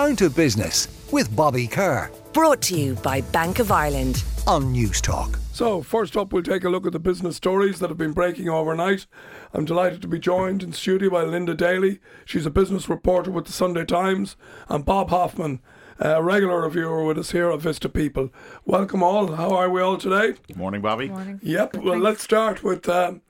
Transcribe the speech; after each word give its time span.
Down 0.00 0.16
to 0.16 0.30
Business 0.30 0.88
with 1.12 1.36
Bobby 1.36 1.66
Kerr. 1.66 2.10
Brought 2.32 2.62
to 2.62 2.74
you 2.74 2.94
by 2.94 3.20
Bank 3.20 3.58
of 3.58 3.70
Ireland. 3.70 4.24
On 4.46 4.72
Newstalk. 4.74 5.38
So, 5.52 5.82
first 5.82 6.16
up, 6.16 6.32
we'll 6.32 6.42
take 6.42 6.64
a 6.64 6.70
look 6.70 6.86
at 6.86 6.92
the 6.92 6.98
business 6.98 7.36
stories 7.36 7.80
that 7.80 7.90
have 7.90 7.98
been 7.98 8.14
breaking 8.14 8.48
overnight. 8.48 9.06
I'm 9.52 9.66
delighted 9.66 10.00
to 10.00 10.08
be 10.08 10.18
joined 10.18 10.62
in 10.62 10.72
studio 10.72 11.10
by 11.10 11.24
Linda 11.24 11.52
Daly. 11.54 12.00
She's 12.24 12.46
a 12.46 12.50
business 12.50 12.88
reporter 12.88 13.30
with 13.30 13.44
the 13.44 13.52
Sunday 13.52 13.84
Times, 13.84 14.36
and 14.70 14.86
Bob 14.86 15.10
Hoffman, 15.10 15.60
a 15.98 16.22
regular 16.22 16.62
reviewer 16.62 17.04
with 17.04 17.18
us 17.18 17.32
here 17.32 17.50
at 17.50 17.60
Vista 17.60 17.90
People. 17.90 18.30
Welcome 18.64 19.02
all. 19.02 19.32
How 19.36 19.50
are 19.50 19.68
we 19.68 19.82
all 19.82 19.98
today? 19.98 20.32
Good 20.46 20.56
morning, 20.56 20.80
Bobby. 20.80 21.10
Morning. 21.10 21.40
Yep. 21.42 21.76
Well, 21.76 21.98
let's 21.98 22.22
start 22.22 22.62
with. 22.64 22.88
Um, 22.88 23.20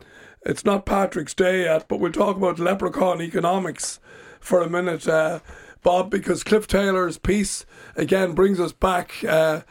it's 0.46 0.64
not 0.64 0.86
Patrick's 0.86 1.34
Day 1.34 1.64
yet, 1.64 1.88
but 1.88 1.98
we'll 1.98 2.12
talk 2.12 2.36
about 2.36 2.60
leprechaun 2.60 3.20
economics 3.20 3.98
for 4.40 4.62
a 4.62 4.70
minute, 4.70 5.06
uh, 5.06 5.40
Bob, 5.82 6.10
because 6.10 6.44
Cliff 6.44 6.66
Taylor's 6.66 7.18
piece 7.18 7.64
again 7.96 8.32
brings 8.32 8.60
us 8.60 8.72
back 8.72 9.24
uh, 9.24 9.62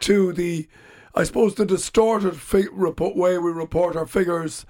to 0.00 0.32
the, 0.32 0.68
I 1.14 1.24
suppose, 1.24 1.54
the 1.54 1.66
distorted 1.66 2.36
fi- 2.36 2.68
report, 2.72 3.16
way 3.16 3.38
we 3.38 3.50
report 3.50 3.96
our 3.96 4.06
figures, 4.06 4.64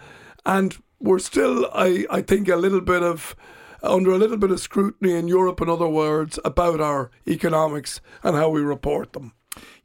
and 0.44 0.76
we're 1.00 1.18
still, 1.18 1.68
I, 1.72 2.06
I 2.10 2.22
think, 2.22 2.48
a 2.48 2.56
little 2.56 2.80
bit 2.80 3.02
of 3.02 3.36
under 3.82 4.10
a 4.10 4.18
little 4.18 4.36
bit 4.36 4.50
of 4.50 4.60
scrutiny 4.60 5.14
in 5.14 5.28
Europe, 5.28 5.60
in 5.60 5.68
other 5.68 5.88
words, 5.88 6.38
about 6.44 6.80
our 6.80 7.10
economics 7.26 8.00
and 8.22 8.34
how 8.34 8.48
we 8.48 8.60
report 8.60 9.12
them. 9.12 9.32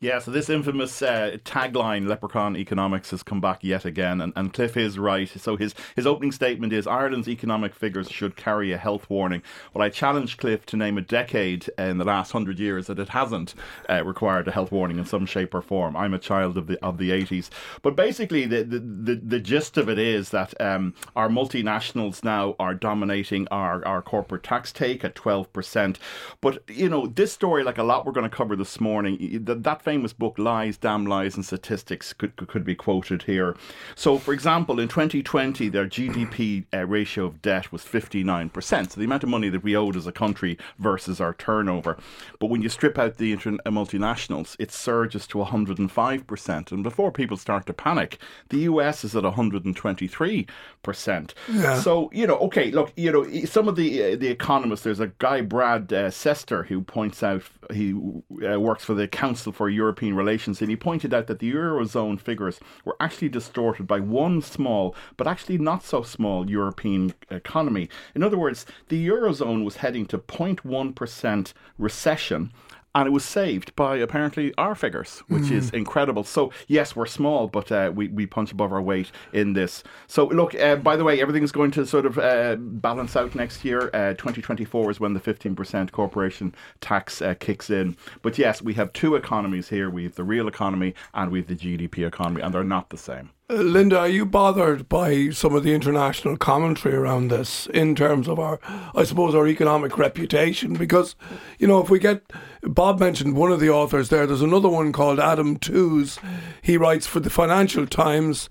Yeah, 0.04 0.20
so 0.20 0.32
this 0.32 0.50
infamous 0.50 1.02
uh, 1.02 1.38
tagline, 1.46 2.10
Leprechaun 2.10 2.58
Economics, 2.58 3.12
has 3.12 3.24
come 3.24 3.40
back 3.40 3.64
yet 3.64 3.86
again, 3.86 4.20
and, 4.20 4.34
and 4.36 4.52
Cliff 4.52 4.76
is 4.76 5.00
right. 5.00 5.30
So 5.30 5.56
his, 5.56 5.74
his 5.96 6.06
opening 6.06 6.34
statement 6.34 6.74
is 6.74 6.86
Ireland's 6.86 7.30
economic 7.30 7.74
figures 7.74 8.12
should 8.12 8.36
carry 8.36 8.74
a 8.74 8.78
health 8.78 9.10
warning. 9.10 9.42
Well, 9.74 9.82
I 9.82 9.88
challenge 9.88 10.36
Cliff 10.36 10.66
to 10.66 10.76
name 10.76 10.98
a 10.98 11.02
decade 11.02 11.70
in 11.78 12.00
the 12.00 12.04
last 12.04 12.34
hundred 12.34 12.60
years 12.60 12.88
that 12.88 13.00
it 13.00 13.08
hasn't 13.08 13.56
uh, 13.90 14.04
required 14.04 14.46
a 14.50 14.52
health 14.52 14.74
warning 14.74 14.98
in 15.00 15.06
some 15.06 15.26
shape 15.26 15.54
or 15.54 15.62
form. 15.62 15.96
I'm 15.96 16.14
a 16.14 16.20
child 16.20 16.58
of 16.58 16.68
the 16.68 16.84
of 16.84 16.98
the 16.98 17.12
80s. 17.12 17.50
But 17.82 17.96
basically, 17.96 18.46
the, 18.46 18.62
the, 18.62 18.80
the, 18.80 19.16
the 19.16 19.40
gist 19.40 19.78
of 19.78 19.88
it 19.88 19.98
is 19.98 20.32
that 20.32 20.60
um, 20.60 20.96
our 21.16 21.30
multinationals 21.30 22.26
now 22.26 22.58
are 22.60 22.74
dominating 22.74 23.48
our, 23.52 23.86
our 23.88 24.02
corporate 24.02 24.44
tax 24.44 24.74
take 24.74 25.06
at 25.06 25.16
12%. 25.16 25.96
But, 26.42 26.62
you 26.70 26.90
know, 26.90 27.08
this 27.08 27.32
story, 27.32 27.64
like 27.64 27.78
a 27.78 27.84
lot 27.84 28.06
we're 28.06 28.12
going 28.12 28.30
to 28.30 28.36
cover 28.36 28.58
this 28.58 28.82
morning, 28.82 29.46
that, 29.46 29.64
that 29.64 29.82
famous 29.94 30.12
book 30.12 30.40
Lies, 30.40 30.76
Damn 30.76 31.06
Lies 31.06 31.36
and 31.36 31.46
Statistics 31.46 32.14
could, 32.14 32.36
could 32.48 32.66
be 32.66 32.74
quoted 32.74 33.22
here. 33.22 33.56
So, 33.94 34.18
for 34.18 34.34
example, 34.34 34.80
in 34.80 34.88
2020, 34.88 35.70
their 35.70 35.86
GDP 35.86 36.66
uh, 36.74 36.88
ratio 36.88 37.26
of 37.26 37.44
debt 37.44 37.72
was 37.72 37.84
59%. 37.84 38.92
So, 38.92 39.00
the 39.00 39.06
amount 39.06 39.22
of 39.22 39.30
money 39.30 39.50
that 39.50 39.62
we 39.62 39.76
owed 39.76 39.96
as 39.96 40.08
a 40.08 40.12
country 40.12 40.58
versus 40.80 41.22
our 41.22 41.36
turnover. 41.36 41.96
But 42.40 42.48
when 42.48 42.64
you 42.64 42.70
strip 42.70 42.98
out 42.98 43.18
the 43.18 43.34
inter- 43.34 43.60
uh, 43.68 43.70
multinationals, 43.70 44.56
it 44.58 44.72
surges 44.72 45.28
to 45.28 45.38
105%. 45.38 46.72
And 46.72 46.82
before 46.82 47.12
people 47.12 47.38
start 47.38 47.68
to 47.68 47.74
panic, 47.74 48.18
the 48.50 48.62
US 48.62 49.04
is 49.04 49.16
at 49.16 49.24
123%. 49.24 51.34
Yeah. 51.52 51.80
So, 51.80 52.10
you 52.12 52.26
know, 52.26 52.40
okay, 52.40 52.72
look, 52.72 52.92
you 52.96 53.12
know, 53.12 53.46
some 53.46 53.68
of 53.68 53.76
the 53.76 54.02
uh, 54.02 54.16
the 54.16 54.30
economists, 54.30 54.82
there's 54.82 55.00
a 55.00 55.12
guy, 55.20 55.42
Brad 55.42 55.94
uh, 55.94 56.10
Setser, 56.10 56.66
who 56.66 56.82
points 56.82 57.22
out, 57.22 57.44
he 57.72 57.94
uh, 57.94 58.60
works 58.60 58.84
for 58.84 58.96
the 58.96 59.08
Council 59.08 59.52
for 59.52 59.70
European 59.74 60.16
Relations, 60.16 60.62
and 60.62 60.70
he 60.70 60.76
pointed 60.76 61.14
out 61.14 61.28
that 61.28 61.40
the 61.40 61.52
Eurozone 61.52 62.20
figures 62.20 62.60
were 62.86 62.96
actually 63.00 63.30
distorted 63.30 63.88
by 63.88 64.00
one 64.00 64.42
small, 64.42 64.96
but 65.18 65.28
actually 65.28 65.58
not 65.58 65.84
so 65.84 66.04
small 66.04 66.50
European 66.50 67.14
economy. 67.30 67.90
In 68.16 68.24
other 68.24 68.38
words, 68.38 68.66
the 68.90 69.08
Eurozone 69.08 69.64
was 69.64 69.78
heading 69.78 70.06
to 70.08 70.18
0.1% 70.18 71.54
recession 71.78 72.52
and 72.96 73.08
it 73.08 73.12
was 73.12 73.26
saved 73.26 73.76
by 73.76 73.98
apparently 73.98 74.54
our 74.58 74.76
figures, 74.76 75.24
which 75.28 75.46
mm. 75.46 75.52
is 75.52 75.70
incredible. 75.72 76.24
So 76.24 76.52
yes, 76.68 76.96
we're 76.96 77.06
small, 77.06 77.48
but 77.48 77.72
uh, 77.72 77.92
we 77.94 78.08
we 78.10 78.26
punch 78.26 78.52
above 78.52 78.72
our 78.72 78.82
weight 78.82 79.12
in 79.32 79.54
this. 79.54 79.84
So 80.08 80.26
look, 80.28 80.54
uh, 80.56 80.76
by 80.78 80.96
the 80.96 81.04
way, 81.04 81.22
everything's 81.22 81.52
going 81.52 81.72
to 81.72 81.86
sort 81.86 82.06
of 82.06 82.18
uh, 82.20 82.56
balance 82.58 83.16
out 83.16 83.36
next 83.36 83.66
year. 83.66 83.90
2024 83.94 84.92
is 84.92 85.00
when 85.00 85.14
the 85.14 85.20
15% 85.20 85.92
corporation 85.92 86.54
tax 86.82 87.22
uh, 87.22 87.34
kicks 87.36 87.70
in. 87.70 87.98
But 88.22 88.38
yes, 88.38 88.62
we 88.62 88.74
have 88.76 88.94
two 88.94 89.16
economies 89.16 89.70
here. 89.70 89.90
We 89.90 90.04
have 90.04 90.16
the 90.16 90.24
real 90.24 90.48
economy 90.48 90.94
and 91.14 91.32
we 91.32 91.40
have 91.40 91.48
the 91.48 91.56
GDP 91.56 92.06
economy, 92.06 92.42
and 92.42 92.54
they're 92.54 92.64
not 92.64 92.90
the 92.90 92.98
same. 92.98 93.32
Linda, 93.62 94.00
are 94.00 94.08
you 94.08 94.26
bothered 94.26 94.90
by 94.90 95.30
some 95.30 95.54
of 95.54 95.64
the 95.64 95.74
international 95.74 96.38
commentary 96.38 96.96
around 96.96 97.28
this 97.30 97.68
in 97.68 97.96
terms 97.96 98.28
of 98.28 98.40
our, 98.40 98.60
I 98.96 99.04
suppose, 99.04 99.36
our 99.36 99.48
economic 99.48 99.98
reputation? 99.98 100.74
Because, 100.74 101.16
you 101.60 101.68
know, 101.68 101.80
if 101.80 101.90
we 101.90 102.00
get, 102.00 102.24
Bob 102.64 103.00
mentioned 103.00 103.36
one 103.36 103.52
of 103.52 103.60
the 103.60 103.70
authors 103.70 104.10
there, 104.10 104.26
there's 104.26 104.42
another 104.42 104.70
one 104.70 104.92
called 104.92 105.20
Adam 105.20 105.58
Tooze. 105.58 106.20
He 106.62 106.78
writes 106.78 107.06
for 107.06 107.20
the 107.20 107.30
Financial 107.30 107.86
Times, 107.86 108.50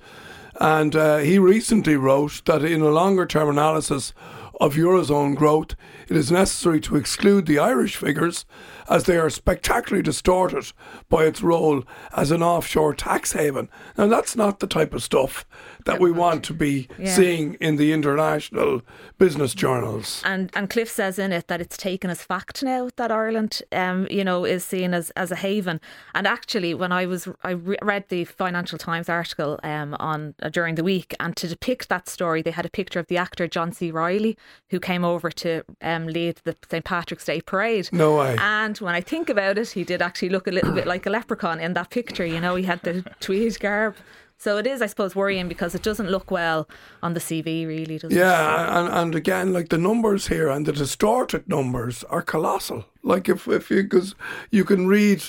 and 0.60 0.94
uh, 0.94 1.18
he 1.18 1.38
recently 1.38 1.96
wrote 1.96 2.42
that 2.44 2.64
in 2.64 2.80
a 2.80 2.90
longer 2.90 3.26
term 3.26 3.48
analysis 3.48 4.12
of 4.60 4.74
Eurozone 4.74 5.36
growth, 5.36 5.74
it 6.08 6.16
is 6.16 6.30
necessary 6.30 6.80
to 6.80 6.96
exclude 6.96 7.46
the 7.46 7.58
Irish 7.58 7.96
figures 7.96 8.44
as 8.88 9.04
they 9.04 9.16
are 9.16 9.30
spectacularly 9.30 10.02
distorted 10.02 10.72
by 11.08 11.24
its 11.24 11.42
role 11.42 11.84
as 12.16 12.30
an 12.30 12.42
offshore 12.42 12.94
tax 12.94 13.32
haven. 13.32 13.68
Now, 13.96 14.08
that's 14.08 14.36
not 14.36 14.60
the 14.60 14.66
type 14.66 14.92
of 14.94 15.02
stuff 15.02 15.46
that 15.84 16.00
we 16.00 16.12
want 16.12 16.44
to 16.44 16.54
be 16.54 16.88
yeah. 16.98 17.14
seeing 17.14 17.54
in 17.54 17.76
the 17.76 17.92
international 17.92 18.82
business 19.18 19.54
journals. 19.54 20.22
And 20.24 20.50
and 20.54 20.70
Cliff 20.70 20.88
says 20.88 21.18
in 21.18 21.32
it 21.32 21.48
that 21.48 21.60
it's 21.60 21.76
taken 21.76 22.10
as 22.10 22.22
fact 22.22 22.62
now 22.62 22.90
that 22.96 23.10
Ireland, 23.10 23.62
um, 23.72 24.06
you 24.10 24.24
know, 24.24 24.44
is 24.44 24.64
seen 24.64 24.94
as, 24.94 25.10
as 25.10 25.30
a 25.30 25.36
haven. 25.36 25.80
And 26.14 26.26
actually, 26.26 26.74
when 26.74 26.92
I 26.92 27.06
was 27.06 27.28
I 27.42 27.50
re- 27.50 27.78
read 27.82 28.08
the 28.08 28.24
Financial 28.24 28.78
Times 28.78 29.08
article 29.08 29.58
um, 29.62 29.96
on 29.98 30.34
uh, 30.42 30.48
during 30.48 30.76
the 30.76 30.84
week, 30.84 31.14
and 31.18 31.36
to 31.36 31.48
depict 31.48 31.88
that 31.88 32.08
story, 32.08 32.42
they 32.42 32.50
had 32.52 32.66
a 32.66 32.70
picture 32.70 33.00
of 33.00 33.06
the 33.06 33.16
actor 33.16 33.48
John 33.48 33.72
C. 33.72 33.90
Reilly 33.90 34.36
who 34.70 34.80
came 34.80 35.04
over 35.04 35.30
to 35.30 35.62
um, 35.80 36.06
lead 36.06 36.40
the 36.44 36.56
St 36.70 36.84
Patrick's 36.84 37.24
Day 37.24 37.40
parade. 37.40 37.88
No 37.92 38.18
way. 38.18 38.36
And 38.38 38.76
when 38.78 38.94
I 38.94 39.00
think 39.00 39.28
about 39.28 39.58
it, 39.58 39.70
he 39.70 39.84
did 39.84 40.02
actually 40.02 40.30
look 40.30 40.46
a 40.46 40.50
little 40.50 40.72
bit 40.72 40.86
like 40.86 41.06
a 41.06 41.10
leprechaun 41.10 41.60
in 41.60 41.74
that 41.74 41.90
picture. 41.90 42.26
You 42.26 42.40
know, 42.40 42.54
he 42.54 42.64
had 42.64 42.82
the 42.82 43.02
tweed 43.20 43.58
garb. 43.60 43.96
So 44.38 44.58
it 44.58 44.66
is, 44.66 44.82
I 44.82 44.86
suppose, 44.86 45.14
worrying 45.14 45.46
because 45.46 45.72
it 45.74 45.84
doesn't 45.84 46.10
look 46.10 46.32
well 46.32 46.68
on 47.00 47.14
the 47.14 47.20
CV, 47.20 47.64
really, 47.64 47.98
does 47.98 48.12
yeah, 48.12 48.64
it? 48.64 48.86
and, 48.86 48.92
and 48.92 49.14
again, 49.14 49.52
like 49.52 49.68
the 49.68 49.78
numbers 49.78 50.26
here 50.26 50.48
and 50.48 50.66
the 50.66 50.72
distorted 50.72 51.48
numbers 51.48 52.02
are 52.04 52.22
colossal. 52.22 52.86
Like 53.02 53.28
if, 53.28 53.48
if 53.48 53.70
you, 53.70 53.82
because 53.82 54.14
you 54.50 54.64
can 54.64 54.86
read, 54.86 55.22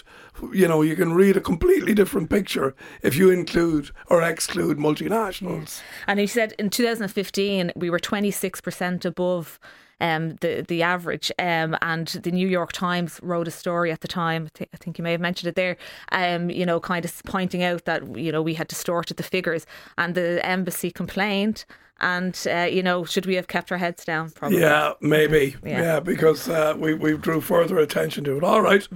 you 0.51 0.67
know, 0.67 0.81
you 0.81 0.95
can 0.95 1.13
read 1.13 1.38
a 1.38 1.41
completely 1.41 1.94
different 1.94 2.29
picture 2.29 2.75
if 3.01 3.16
you 3.16 3.31
include 3.31 3.91
or 4.07 4.22
exclude 4.22 4.78
multinationals. 4.78 5.81
And 6.07 6.19
he 6.19 6.28
said 6.28 6.53
in 6.59 6.69
2015, 6.69 7.72
we 7.75 7.89
were 7.89 8.00
26% 8.00 9.06
above 9.06 9.59
um, 10.02 10.36
the 10.42 10.66
the 10.68 10.84
average. 10.84 11.31
Um, 11.40 11.78
and 11.81 12.08
the 12.08 12.31
New 12.31 12.48
York 12.48 12.72
Times 12.72 13.20
wrote 13.24 13.48
a 13.48 13.52
story 13.52 13.92
at 13.92 14.02
the 14.02 14.08
time. 14.08 14.46
I, 14.46 14.58
th- 14.58 14.70
I 14.74 14.78
think 14.78 14.98
you 14.98 15.04
may 15.04 15.12
have 15.12 15.22
mentioned 15.22 15.50
it 15.50 15.56
there. 15.56 15.78
Um, 16.12 16.50
you 16.50 16.66
know, 16.66 16.80
kind 16.80 17.06
of 17.06 17.24
pointing 17.26 17.64
out 17.64 17.86
that 17.86 18.18
you 18.18 18.32
know 18.32 18.42
we 18.42 18.56
had 18.56 18.68
distorted 18.68 19.18
the 19.18 19.24
figures, 19.24 19.66
and 19.98 20.16
the 20.16 20.46
embassy 20.46 20.92
complained. 20.92 21.66
And 22.02 22.38
uh, 22.50 22.68
you 22.70 22.84
know, 22.84 23.06
should 23.06 23.26
we 23.26 23.36
have 23.36 23.48
kept 23.48 23.72
our 23.72 23.78
heads 23.78 24.03
down? 24.03 24.32
Probably. 24.32 24.59
Yeah, 24.59 24.94
maybe. 25.00 25.56
Yeah, 25.64 25.82
yeah 25.82 26.00
because 26.00 26.50
uh, 26.50 26.76
we 26.78 26.94
we 26.94 27.18
drew 27.18 27.40
further 27.40 27.78
attention 27.78 28.24
to 28.26 28.38
it. 28.38 28.44
All 28.44 28.62
right, 28.62 28.88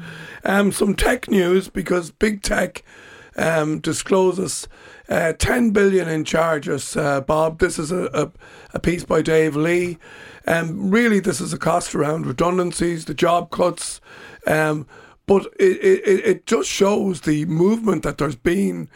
um, 0.43 0.71
some 0.71 0.95
tech 0.95 1.29
news 1.29 1.69
because 1.69 2.11
big 2.11 2.41
tech 2.41 2.83
um, 3.37 3.79
discloses 3.79 4.67
uh, 5.09 5.33
10 5.33 5.71
billion 5.71 6.09
in 6.09 6.25
charges. 6.25 6.97
Uh, 6.97 7.21
Bob, 7.21 7.59
this 7.59 7.79
is 7.79 7.91
a, 7.91 8.09
a, 8.13 8.31
a 8.73 8.79
piece 8.79 9.05
by 9.05 9.21
Dave 9.21 9.55
Lee. 9.55 9.97
Um, 10.47 10.89
really, 10.89 11.19
this 11.19 11.41
is 11.41 11.51
a 11.51 11.57
cost 11.57 11.93
around 11.93 12.25
redundancies, 12.25 13.05
the 13.05 13.13
job 13.13 13.51
cuts, 13.51 13.99
um, 14.47 14.87
but 15.25 15.45
it, 15.59 15.77
it, 15.83 16.25
it 16.25 16.45
just 16.45 16.69
shows 16.69 17.21
the 17.21 17.45
movement 17.45 18.03
that 18.03 18.17
there's 18.17 18.37
been 18.37 18.89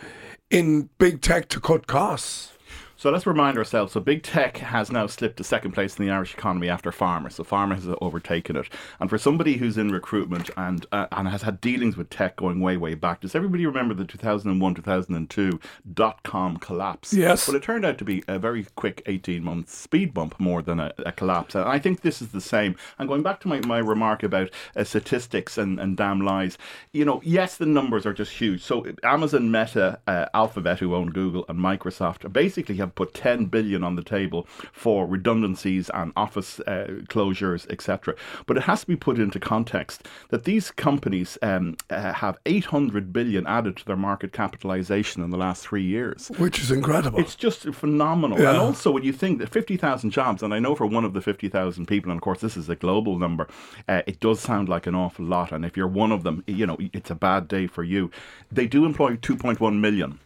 in 0.49 0.89
big 0.97 1.21
tech 1.21 1.49
to 1.49 1.59
cut 1.59 1.87
costs. 1.87 2.53
So 3.01 3.09
let's 3.09 3.25
remind 3.25 3.57
ourselves. 3.57 3.93
So 3.93 3.99
big 3.99 4.21
tech 4.21 4.57
has 4.57 4.91
now 4.91 5.07
slipped 5.07 5.37
to 5.37 5.43
second 5.43 5.71
place 5.71 5.97
in 5.97 6.05
the 6.05 6.11
Irish 6.11 6.35
economy 6.35 6.69
after 6.69 6.91
pharma. 6.91 7.31
So 7.31 7.43
pharma 7.43 7.73
has 7.73 7.87
overtaken 7.99 8.55
it. 8.55 8.69
And 8.99 9.09
for 9.09 9.17
somebody 9.17 9.57
who's 9.57 9.75
in 9.75 9.89
recruitment 9.89 10.51
and 10.55 10.85
uh, 10.91 11.07
and 11.11 11.27
has 11.27 11.41
had 11.41 11.59
dealings 11.61 11.97
with 11.97 12.11
tech 12.11 12.35
going 12.35 12.59
way 12.59 12.77
way 12.77 12.93
back, 12.93 13.21
does 13.21 13.33
everybody 13.33 13.65
remember 13.65 13.95
the 13.95 14.05
2001 14.05 14.75
2002 14.75 15.59
dot 15.95 16.21
com 16.21 16.57
collapse? 16.57 17.11
Yes. 17.11 17.47
But 17.47 17.55
it 17.55 17.63
turned 17.63 17.85
out 17.85 17.97
to 17.97 18.05
be 18.05 18.23
a 18.27 18.37
very 18.37 18.67
quick 18.75 19.01
18 19.07 19.43
month 19.43 19.71
speed 19.71 20.13
bump 20.13 20.39
more 20.39 20.61
than 20.61 20.79
a, 20.79 20.93
a 21.03 21.11
collapse. 21.11 21.55
And 21.55 21.63
I 21.63 21.79
think 21.79 22.01
this 22.01 22.21
is 22.21 22.27
the 22.27 22.39
same. 22.39 22.75
And 22.99 23.09
going 23.09 23.23
back 23.23 23.39
to 23.39 23.47
my, 23.47 23.61
my 23.61 23.79
remark 23.79 24.21
about 24.21 24.51
uh, 24.75 24.83
statistics 24.83 25.57
and, 25.57 25.79
and 25.79 25.97
damn 25.97 26.21
lies, 26.21 26.55
you 26.93 27.03
know, 27.05 27.19
yes, 27.25 27.57
the 27.57 27.65
numbers 27.65 28.05
are 28.05 28.13
just 28.13 28.33
huge. 28.33 28.61
So 28.61 28.85
Amazon, 29.01 29.49
Meta, 29.49 29.99
uh, 30.05 30.27
Alphabet, 30.35 30.77
who 30.77 30.93
own 30.93 31.09
Google, 31.09 31.45
and 31.49 31.57
Microsoft 31.57 32.31
basically 32.31 32.75
have 32.75 32.90
have 32.91 32.95
put 32.95 33.13
10 33.13 33.45
billion 33.45 33.83
on 33.83 33.95
the 33.95 34.03
table 34.03 34.47
for 34.71 35.05
redundancies 35.05 35.89
and 35.93 36.11
office 36.15 36.59
uh, 36.61 36.87
closures, 37.09 37.69
etc. 37.69 38.15
But 38.45 38.57
it 38.57 38.63
has 38.63 38.81
to 38.81 38.87
be 38.87 38.95
put 38.95 39.17
into 39.17 39.39
context 39.39 40.07
that 40.29 40.43
these 40.43 40.71
companies 40.71 41.37
um, 41.41 41.77
uh, 41.89 42.13
have 42.13 42.37
800 42.45 43.13
billion 43.13 43.47
added 43.47 43.77
to 43.77 43.85
their 43.85 43.95
market 43.95 44.33
capitalization 44.33 45.23
in 45.23 45.29
the 45.29 45.37
last 45.37 45.65
three 45.65 45.83
years. 45.83 46.29
Which 46.37 46.59
is 46.59 46.71
incredible. 46.71 47.19
It's 47.19 47.35
just 47.35 47.63
phenomenal. 47.73 48.39
Yeah. 48.39 48.49
And 48.49 48.57
also, 48.57 48.91
when 48.91 49.03
you 49.03 49.13
think 49.13 49.39
that 49.39 49.49
50,000 49.49 50.11
jobs, 50.11 50.43
and 50.43 50.53
I 50.53 50.59
know 50.59 50.75
for 50.75 50.85
one 50.85 51.05
of 51.05 51.13
the 51.13 51.21
50,000 51.21 51.85
people, 51.85 52.11
and 52.11 52.19
of 52.19 52.23
course, 52.23 52.41
this 52.41 52.57
is 52.57 52.69
a 52.69 52.75
global 52.75 53.17
number, 53.17 53.47
uh, 53.87 54.01
it 54.05 54.19
does 54.19 54.39
sound 54.39 54.69
like 54.69 54.87
an 54.87 54.95
awful 54.95 55.25
lot. 55.25 55.51
And 55.51 55.63
if 55.65 55.77
you're 55.77 55.87
one 55.87 56.11
of 56.11 56.23
them, 56.23 56.43
you 56.47 56.65
know, 56.65 56.77
it's 56.93 57.09
a 57.09 57.15
bad 57.15 57.47
day 57.47 57.67
for 57.67 57.83
you. 57.83 58.11
They 58.51 58.67
do 58.67 58.85
employ 58.85 59.15
2.1 59.15 59.79
million. 59.79 60.19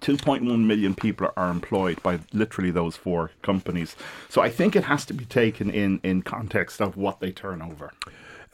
2.1 0.00 0.64
million 0.64 0.94
people 0.94 1.30
are 1.36 1.50
employed 1.50 2.02
by 2.02 2.20
literally 2.32 2.70
those 2.70 2.96
four 2.96 3.30
companies. 3.42 3.96
So 4.28 4.42
I 4.42 4.50
think 4.50 4.76
it 4.76 4.84
has 4.84 5.04
to 5.06 5.14
be 5.14 5.24
taken 5.24 5.70
in, 5.70 6.00
in 6.02 6.22
context 6.22 6.80
of 6.80 6.96
what 6.96 7.20
they 7.20 7.32
turn 7.32 7.62
over. 7.62 7.92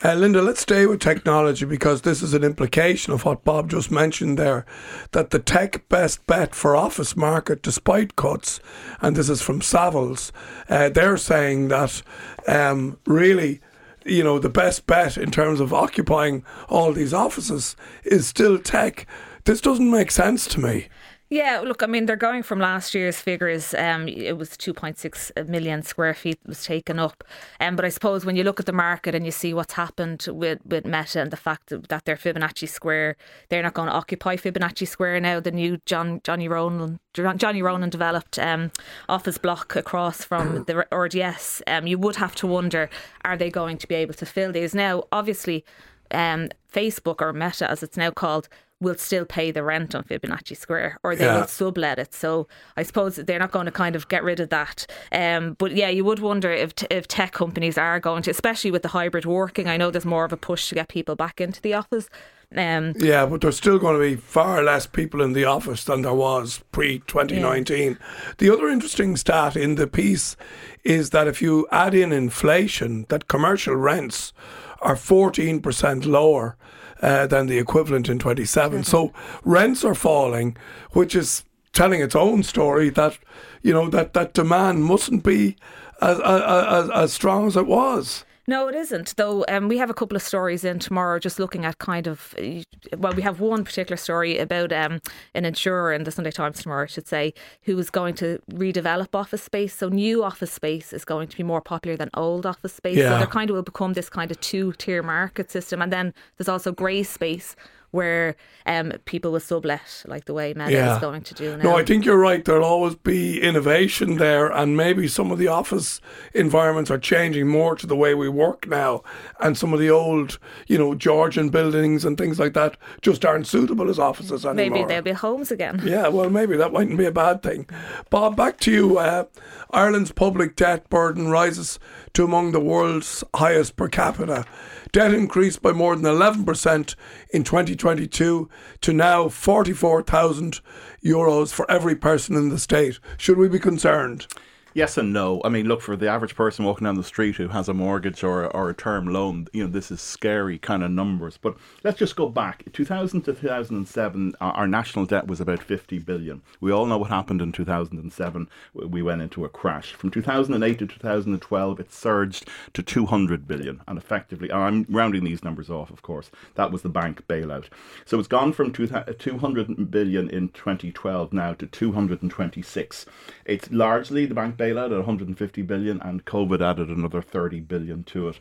Uh, 0.02 0.14
Linda, 0.14 0.40
let's 0.40 0.62
stay 0.62 0.87
with 0.87 0.98
technology 0.98 1.66
because 1.66 2.00
this 2.00 2.22
is 2.22 2.32
an 2.32 2.42
implication 2.42 3.12
of 3.12 3.26
what 3.26 3.44
Bob 3.44 3.69
just 3.69 3.90
mentioned 3.90 4.38
there 4.38 4.64
that 5.12 5.28
the 5.28 5.38
tech 5.38 5.87
best 5.90 6.26
bet 6.26 6.54
for 6.54 6.75
office 6.75 7.14
market, 7.19 7.60
despite 7.60 8.16
cuts, 8.16 8.60
and 9.02 9.14
this 9.14 9.28
is 9.28 9.43
from 9.43 9.60
Savills, 9.60 10.32
uh, 10.70 10.88
they're 10.88 11.19
saying 11.19 11.69
that 11.69 12.00
um, 12.48 12.98
really, 13.04 13.60
you 14.06 14.25
know, 14.25 14.38
the 14.38 14.48
best 14.48 14.86
bet 14.86 15.19
in 15.19 15.31
terms 15.31 15.60
of 15.60 15.75
occupying 15.75 16.46
all 16.70 16.94
these 16.94 17.12
offices 17.12 17.76
is 18.02 18.26
still 18.26 18.58
tech. 18.58 19.06
This 19.44 19.60
doesn't 19.60 19.90
make 19.90 20.10
sense 20.10 20.46
to 20.48 20.60
me. 20.60 20.88
Yeah, 21.32 21.61
look, 21.61 21.85
I 21.85 21.87
mean, 21.87 22.06
they're 22.06 22.17
going 22.17 22.43
from 22.43 22.59
last 22.59 22.93
year's 22.93 23.21
figures. 23.21 23.73
Um, 23.75 24.09
it 24.09 24.37
was 24.37 24.50
2.6 24.56 25.49
million 25.49 25.85
square 25.85 26.12
feet 26.12 26.41
was 26.44 26.65
taken 26.65 26.99
up. 26.99 27.23
Um, 27.61 27.77
but 27.77 27.85
I 27.85 27.88
suppose 27.88 28.27
when 28.27 28.35
you 28.35 28.43
look 28.43 28.59
at 28.59 28.67
the 28.67 28.73
market 28.73 29.15
and 29.15 29.25
you 29.25 29.31
see 29.31 29.55
what's 29.55 29.75
happened 29.75 30.27
with, 30.29 30.59
with 30.67 30.85
Meta 30.85 31.21
and 31.21 31.31
the 31.31 31.37
fact 31.37 31.69
that, 31.69 31.88
that 31.88 32.05
they're 32.05 32.17
Fibonacci 32.17 32.69
Square, 32.69 33.15
they're 33.49 33.62
not 33.62 33.75
going 33.75 33.88
to 33.88 33.94
occupy 33.94 34.35
Fibonacci 34.35 34.88
Square 34.88 35.21
now. 35.21 35.38
The 35.38 35.53
new 35.53 35.79
John 35.87 36.21
Johnny 36.25 36.49
Ronan 36.49 36.99
Johnny 37.12 37.62
Ronan 37.62 37.91
developed 37.91 38.37
um, 38.37 38.73
office 39.09 39.38
block 39.38 39.77
across 39.77 40.25
from 40.25 40.65
the 40.67 40.85
RDS. 40.93 41.62
Um, 41.69 41.87
you 41.87 41.97
would 41.99 42.17
have 42.17 42.35
to 42.37 42.49
wonder, 42.49 42.91
are 43.25 43.37
they 43.37 43.50
going 43.50 43.79
to 43.79 43.87
be 43.87 43.94
able 43.94 44.15
to 44.15 44.27
fill 44.27 44.50
these 44.50 44.75
now? 44.75 45.05
Obviously, 45.12 45.65
um, 46.12 46.48
Facebook 46.72 47.20
or 47.20 47.32
Meta, 47.32 47.70
as 47.70 47.82
it's 47.82 47.96
now 47.96 48.10
called, 48.10 48.48
will 48.82 48.96
still 48.96 49.26
pay 49.26 49.50
the 49.50 49.62
rent 49.62 49.94
on 49.94 50.02
Fibonacci 50.04 50.56
Square 50.56 50.98
or 51.02 51.14
they 51.14 51.26
Yeah. 51.26 51.40
will 51.40 51.46
sublet 51.46 51.98
it. 51.98 52.14
So 52.14 52.48
I 52.78 52.82
suppose 52.82 53.16
they're 53.16 53.38
not 53.38 53.50
going 53.50 53.66
to 53.66 53.72
kind 53.72 53.94
of 53.94 54.08
get 54.08 54.24
rid 54.24 54.40
of 54.40 54.48
that. 54.48 54.86
Um, 55.12 55.54
but 55.58 55.72
yeah, 55.72 55.90
you 55.90 56.02
would 56.04 56.18
wonder 56.20 56.50
if, 56.50 56.74
t- 56.74 56.86
if 56.90 57.06
tech 57.06 57.32
companies 57.32 57.76
are 57.76 58.00
going 58.00 58.22
to, 58.22 58.30
especially 58.30 58.70
with 58.70 58.80
the 58.80 58.88
hybrid 58.88 59.26
working. 59.26 59.68
I 59.68 59.76
know 59.76 59.90
there's 59.90 60.06
more 60.06 60.24
of 60.24 60.32
a 60.32 60.38
push 60.38 60.68
to 60.70 60.74
get 60.74 60.88
people 60.88 61.14
back 61.14 61.42
into 61.42 61.60
the 61.60 61.74
office. 61.74 62.08
Um, 62.56 62.94
Yeah, 62.96 63.26
but 63.26 63.42
there's 63.42 63.58
still 63.58 63.78
going 63.78 63.96
to 63.96 64.00
be 64.00 64.16
far 64.16 64.62
less 64.62 64.86
people 64.86 65.20
in 65.20 65.34
the 65.34 65.44
office 65.44 65.84
than 65.84 66.00
there 66.00 66.14
was 66.14 66.64
pre 66.72 67.00
2019. 67.00 67.98
The 68.38 68.50
other 68.50 68.68
interesting 68.68 69.14
stat 69.16 69.56
in 69.56 69.74
the 69.74 69.86
piece 69.86 70.36
is 70.84 71.10
that 71.10 71.28
if 71.28 71.42
you 71.42 71.68
add 71.70 71.94
in 71.94 72.12
inflation, 72.12 73.04
that 73.10 73.28
commercial 73.28 73.76
rents 73.76 74.32
are 74.81 74.94
14% 74.94 76.06
lower 76.06 76.56
uh, 77.03 77.27
than 77.27 77.47
the 77.47 77.59
equivalent 77.59 78.09
in 78.09 78.19
27. 78.19 78.85
So 78.85 79.12
rents 79.44 79.85
are 79.85 79.94
falling, 79.94 80.56
which 80.93 81.15
is 81.15 81.44
telling 81.73 82.00
its 82.00 82.17
own 82.17 82.43
story 82.43 82.91
that 82.91 83.19
you 83.62 83.73
know 83.73 83.88
that 83.91 84.12
that 84.15 84.35
demand 84.35 84.85
mustn't 84.85 85.23
be 85.23 85.56
as, 86.00 86.19
as, 86.21 86.91
as 86.91 87.12
strong 87.12 87.47
as 87.47 87.56
it 87.56 87.67
was. 87.67 88.25
No, 88.50 88.67
it 88.70 88.75
isn't. 88.75 89.14
Though 89.17 89.44
um, 89.49 89.69
we 89.69 89.79
have 89.79 89.91
a 89.91 89.94
couple 90.00 90.17
of 90.17 90.23
stories 90.23 90.64
in 90.64 90.81
tomorrow, 90.81 91.20
just 91.20 91.38
looking 91.38 91.64
at 91.64 91.79
kind 91.79 92.06
of. 92.12 92.35
uh, 92.37 92.62
Well, 93.02 93.14
we 93.19 93.23
have 93.23 93.38
one 93.38 93.62
particular 93.64 93.97
story 93.97 94.32
about 94.47 94.70
um, 94.73 94.94
an 95.38 95.44
insurer 95.44 95.93
in 95.97 96.02
the 96.02 96.11
Sunday 96.11 96.32
Times 96.32 96.61
tomorrow, 96.62 96.82
I 96.82 96.87
should 96.94 97.06
say, 97.06 97.32
who 97.67 97.79
is 97.79 97.91
going 97.91 98.14
to 98.23 98.26
redevelop 98.64 99.14
office 99.14 99.44
space. 99.50 99.73
So 99.81 99.88
new 99.88 100.25
office 100.31 100.52
space 100.61 100.93
is 100.93 101.05
going 101.05 101.29
to 101.29 101.37
be 101.37 101.44
more 101.44 101.62
popular 101.73 101.97
than 101.97 102.11
old 102.14 102.44
office 102.44 102.75
space. 102.75 102.99
Yeah. 102.99 103.11
So 103.11 103.19
there 103.19 103.26
kind 103.38 103.50
of 103.50 103.55
will 103.56 103.62
become 103.73 103.93
this 103.93 104.11
kind 104.11 104.31
of 104.32 104.38
two-tier 104.41 105.03
market 105.03 105.50
system, 105.50 105.81
and 105.82 105.93
then 105.93 106.12
there's 106.37 106.49
also 106.49 106.73
grey 106.73 107.05
space 107.05 107.55
where 107.90 108.37
um, 108.66 108.92
people 109.04 109.32
will 109.32 109.40
sublet, 109.40 110.04
like 110.06 110.26
the 110.26 110.34
way 110.34 110.54
Meta 110.54 110.70
Yeah. 110.72 110.94
is 110.94 111.00
going 111.00 111.22
to 111.22 111.34
do 111.34 111.56
now. 111.56 111.62
No, 111.64 111.76
I 111.76 111.84
think 111.84 112.04
you're 112.04 112.19
right. 112.19 112.44
There'll 112.44 112.64
always 112.64 112.94
be 112.94 113.40
innovation 113.40 114.16
there, 114.16 114.46
and 114.50 114.76
maybe 114.76 115.08
some 115.08 115.31
of 115.31 115.38
the 115.38 115.48
office 115.48 116.00
environments 116.34 116.90
are 116.90 116.98
changing 116.98 117.48
more 117.48 117.75
to 117.76 117.87
the 117.87 117.96
way 117.96 118.14
we 118.14 118.28
work 118.28 118.69
now, 118.69 119.02
and 119.40 119.58
some 119.58 119.72
of 119.72 119.81
the 119.81 119.90
old, 119.90 120.38
you 120.69 120.78
know, 120.78 120.94
Georgian 120.94 121.48
buildings 121.48 122.04
and 122.04 122.16
things 122.16 122.38
like 122.38 122.52
that 122.54 122.76
just 123.02 123.25
aren't 123.25 123.46
suitable 123.46 123.90
as 123.90 123.98
offices 123.98 124.46
anymore. 124.46 124.78
Maybe 124.78 124.84
they'll 124.86 125.02
be 125.02 125.12
homes 125.12 125.50
again. 125.50 125.81
Yeah, 125.84 126.08
well, 126.08 126.31
maybe 126.31 126.56
that 126.56 126.72
mightn't 126.72 126.98
be 126.98 127.06
a 127.06 127.12
bad 127.12 127.43
thing. 127.43 127.69
Bob, 128.10 128.36
back 128.36 128.58
to 128.60 128.70
you. 128.70 128.98
Uh, 128.98 129.25
Ireland's 129.72 130.12
public 130.12 130.56
debt 130.56 130.88
burden 130.90 131.28
rises 131.28 131.78
to 132.14 132.25
among 132.25 132.52
the 132.52 132.60
world's 132.60 133.25
highest 133.34 133.76
per 133.76 133.88
capita. 133.88 134.44
Debt 134.92 135.14
increased 135.14 135.62
by 135.62 135.72
more 135.72 135.94
than 135.94 136.04
11% 136.04 136.94
in 137.32 137.44
2022 137.44 138.48
to 138.81 138.92
now 138.92 139.28
44,000 139.28 140.60
euros 141.04 141.52
for 141.52 141.70
every 141.70 141.94
person 141.94 142.34
in 142.34 142.48
the 142.48 142.58
state. 142.58 142.98
Should 143.16 143.38
we 143.38 143.48
be 143.48 143.58
concerned? 143.58 144.26
Yes 144.72 144.96
and 144.96 145.12
no. 145.12 145.40
I 145.44 145.49
mean, 145.49 145.67
look 145.67 145.81
for 145.81 145.96
the 145.96 146.08
average 146.08 146.37
person 146.37 146.64
walking 146.64 146.84
down 146.84 146.94
the 146.94 147.02
street 147.02 147.34
who 147.37 147.49
has 147.49 147.69
a 147.69 147.75
mortgage 147.75 148.22
or 148.22 148.46
or 148.56 148.70
a 148.70 148.75
term 148.75 149.08
loan. 149.08 149.49
You 149.52 149.64
know, 149.64 149.70
this 149.70 149.90
is 149.90 150.00
scary 150.00 150.58
kind 150.58 150.84
of 150.84 150.93
numbers. 150.93 151.37
But 151.37 151.56
let's 151.82 151.99
just 151.99 152.14
go 152.14 152.28
back. 152.28 152.62
2000 152.72 153.22
to 153.22 153.32
2007, 153.32 154.34
our, 154.40 154.69
national 154.69 155.06
debt 155.06 155.26
was 155.26 155.40
about 155.40 155.61
50 155.61 155.99
billion. 155.99 156.43
We 156.61 156.70
all 156.70 156.87
know 156.87 156.99
what 156.99 157.11
happened 157.11 157.43
in 157.43 157.50
2007. 157.50 158.49
We- 158.75 158.87
We 158.87 159.02
went 159.02 159.22
into 159.22 159.44
a 159.44 159.49
crash. 159.49 159.93
From 159.94 160.11
2008 160.11 160.78
to 160.78 160.87
2012, 160.87 161.81
it 161.81 161.93
surged 161.93 162.49
to 162.75 162.82
200 162.82 163.49
billion, 163.49 163.81
and 163.88 163.99
effectively, 163.99 164.50
and 164.50 164.62
I'm 164.62 164.87
rounding 164.88 165.25
these 165.25 165.43
numbers 165.43 165.70
off, 165.70 165.90
of 165.90 166.02
course. 166.02 166.31
That 166.55 166.70
was 166.70 166.82
the 166.82 166.88
bank 166.90 167.22
bailout. 167.28 167.67
So 168.05 168.19
it's 168.19 168.28
gone 168.28 168.52
from 168.52 168.72
two 168.72 168.87
200 168.87 169.90
billion 169.90 170.28
in 170.31 170.50
2012 170.50 171.32
now 171.32 171.55
to 171.55 171.67
226. 171.67 173.06
It's 173.46 173.70
largely 173.72 174.26
the 174.26 174.34
bank 174.34 174.56
bailout 174.60 174.92
at 174.92 175.06
150 175.06 175.62
billion, 175.62 176.00
and 176.02 176.24
COVID 176.26 176.60
added 176.60 176.88
another 176.88 177.22
30 177.22 177.60
billion 177.60 178.04
to 178.04 178.28
it. 178.28 178.38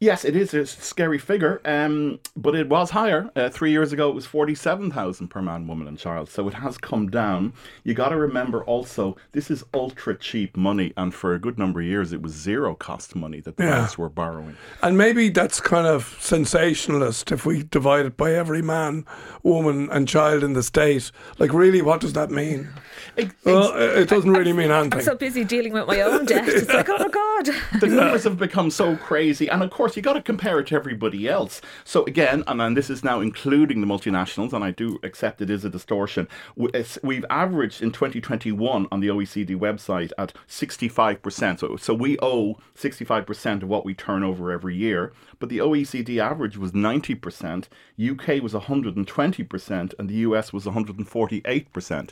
Yes, 0.00 0.24
it 0.24 0.36
is 0.36 0.54
a 0.54 0.64
scary 0.64 1.18
figure, 1.18 1.60
um, 1.64 2.20
but 2.36 2.54
it 2.54 2.68
was 2.68 2.90
higher. 2.90 3.28
Uh, 3.34 3.48
three 3.48 3.72
years 3.72 3.92
ago, 3.92 4.08
it 4.08 4.14
was 4.14 4.26
47,000 4.26 5.26
per 5.26 5.42
man, 5.42 5.66
woman, 5.66 5.88
and 5.88 5.98
child. 5.98 6.28
So 6.30 6.46
it 6.46 6.54
has 6.54 6.78
come 6.78 7.10
down. 7.10 7.52
You 7.82 7.94
got 7.94 8.10
to 8.10 8.16
remember 8.16 8.62
also, 8.62 9.16
this 9.32 9.50
is 9.50 9.64
ultra 9.74 10.16
cheap 10.16 10.56
money, 10.56 10.92
and 10.96 11.12
for 11.12 11.34
a 11.34 11.40
good 11.40 11.58
number 11.58 11.80
of 11.80 11.86
years, 11.86 12.12
it 12.12 12.22
was 12.22 12.30
zero 12.32 12.76
cost 12.76 13.16
money 13.16 13.40
that 13.40 13.56
the 13.56 13.64
Yeah. 13.64 13.70
banks 13.80 13.98
were 13.98 14.08
borrowing. 14.08 14.56
And 14.84 14.96
maybe 14.96 15.30
that's 15.30 15.60
kind 15.60 15.88
of 15.88 16.16
sensationalist 16.20 17.32
if 17.32 17.44
we 17.44 17.64
divide 17.64 18.06
it 18.06 18.16
by 18.16 18.34
every 18.34 18.62
man, 18.62 19.04
woman, 19.42 19.88
and 19.90 20.06
child 20.06 20.44
in 20.44 20.52
the 20.52 20.62
state. 20.62 21.10
Like, 21.40 21.52
really, 21.52 21.82
what 21.82 22.00
does 22.00 22.12
that 22.12 22.30
mean? 22.30 22.68
Ex- 23.16 23.34
Well, 23.44 23.72
it 23.74 24.08
doesn't 24.08 24.30
really 24.30 24.52
mean 24.52 24.70
anything. 24.70 25.00
I'm 25.00 25.04
so 25.04 25.16
busy 25.16 25.42
dealing 25.42 25.72
with 25.72 25.88
my 25.88 26.00
own 26.02 26.24
debt. 26.24 26.48
It's 26.48 26.68
like, 26.72 26.88
oh 26.88 26.98
my 26.98 27.08
God. 27.08 27.80
the 27.80 27.86
numbers 27.98 28.22
have 28.22 28.38
become 28.38 28.70
so 28.70 28.94
crazy, 28.96 29.48
and 29.48 29.60
of 29.64 29.70
course, 29.70 29.87
you 29.96 30.02
got 30.02 30.14
to 30.14 30.22
compare 30.22 30.58
it 30.58 30.68
to 30.68 30.74
everybody 30.74 31.28
else. 31.28 31.60
So 31.84 32.04
again, 32.04 32.44
and, 32.46 32.60
and 32.60 32.76
this 32.76 32.90
is 32.90 33.04
now 33.04 33.20
including 33.20 33.80
the 33.80 33.86
multinationals, 33.86 34.52
and 34.52 34.64
I 34.64 34.70
do 34.70 34.98
accept 35.02 35.40
it 35.40 35.50
is 35.50 35.64
a 35.64 35.70
distortion. 35.70 36.28
We've 36.56 37.24
averaged 37.30 37.82
in 37.82 37.92
2021 37.92 38.86
on 38.90 39.00
the 39.00 39.08
OECD 39.08 39.56
website 39.56 40.12
at 40.18 40.32
65%. 40.48 41.60
So, 41.60 41.76
so 41.76 41.94
we 41.94 42.18
owe 42.20 42.58
65% 42.74 43.62
of 43.62 43.68
what 43.68 43.84
we 43.84 43.94
turn 43.94 44.22
over 44.22 44.50
every 44.50 44.76
year, 44.76 45.12
but 45.38 45.48
the 45.48 45.58
OECD 45.58 46.18
average 46.18 46.56
was 46.56 46.72
90%, 46.72 47.68
UK 48.00 48.42
was 48.42 48.52
120%, 48.52 49.94
and 49.98 50.08
the 50.08 50.14
US 50.14 50.52
was 50.52 50.64
148%. 50.64 52.10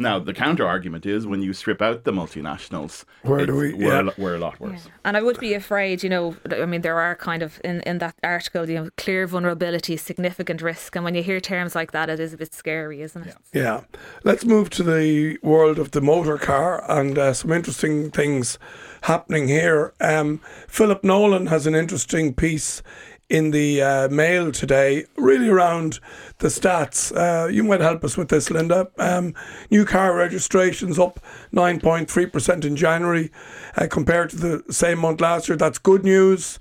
Now, 0.00 0.20
the 0.20 0.32
counter 0.32 0.64
argument 0.64 1.04
is 1.06 1.26
when 1.26 1.42
you 1.42 1.52
strip 1.52 1.82
out 1.82 2.04
the 2.04 2.12
multinationals, 2.12 3.04
Where 3.22 3.44
do 3.44 3.60
it's- 3.60 3.78
we- 3.78 3.84
we're, 3.84 3.92
a 3.92 3.96
yeah. 3.96 4.00
lo- 4.02 4.12
we're 4.16 4.36
a 4.36 4.38
lot 4.38 4.60
worse. 4.60 4.88
And 5.04 5.16
I 5.16 5.22
would 5.22 5.40
be 5.40 5.54
afraid, 5.54 6.04
you 6.04 6.08
know, 6.08 6.36
I 6.52 6.66
mean, 6.66 6.82
there 6.82 7.00
are 7.00 7.16
kind 7.16 7.42
of 7.42 7.60
in, 7.64 7.80
in 7.80 7.98
that 7.98 8.14
article, 8.22 8.70
you 8.70 8.76
know, 8.76 8.88
clear 8.96 9.26
vulnerability, 9.26 9.96
significant 9.96 10.62
risk. 10.62 10.94
And 10.94 11.04
when 11.04 11.16
you 11.16 11.22
hear 11.24 11.40
terms 11.40 11.74
like 11.74 11.90
that, 11.90 12.08
it 12.08 12.20
is 12.20 12.32
a 12.32 12.36
bit 12.36 12.54
scary, 12.54 13.02
isn't 13.02 13.26
it? 13.26 13.34
Yeah. 13.52 13.80
Let's 14.22 14.44
move 14.44 14.70
to 14.70 14.84
the 14.84 15.36
world 15.42 15.78
of 15.80 15.90
the 15.90 16.00
motor 16.00 16.38
car 16.38 16.84
and 16.88 17.18
uh, 17.18 17.32
some 17.32 17.50
interesting 17.52 18.12
things 18.12 18.56
happening 19.02 19.48
here. 19.48 19.92
Um, 20.00 20.40
Philip 20.68 21.02
Nolan 21.02 21.46
has 21.48 21.66
an 21.66 21.74
interesting 21.74 22.34
piece 22.34 22.82
in 23.28 23.50
the 23.50 23.82
uh, 23.82 24.08
mail 24.08 24.50
today, 24.50 25.04
really 25.16 25.48
around 25.48 26.00
the 26.38 26.48
stats. 26.48 27.14
Uh, 27.14 27.48
you 27.48 27.62
might 27.62 27.80
help 27.80 28.02
us 28.02 28.16
with 28.16 28.28
this, 28.28 28.50
Linda. 28.50 28.88
Um, 28.98 29.34
new 29.70 29.84
car 29.84 30.14
registrations 30.14 30.98
up 30.98 31.20
9.3% 31.52 32.64
in 32.64 32.76
January 32.76 33.30
uh, 33.76 33.86
compared 33.90 34.30
to 34.30 34.36
the 34.36 34.72
same 34.72 34.98
month 34.98 35.20
last 35.20 35.48
year. 35.48 35.56
That's 35.58 35.78
good 35.78 36.04
news. 36.04 36.58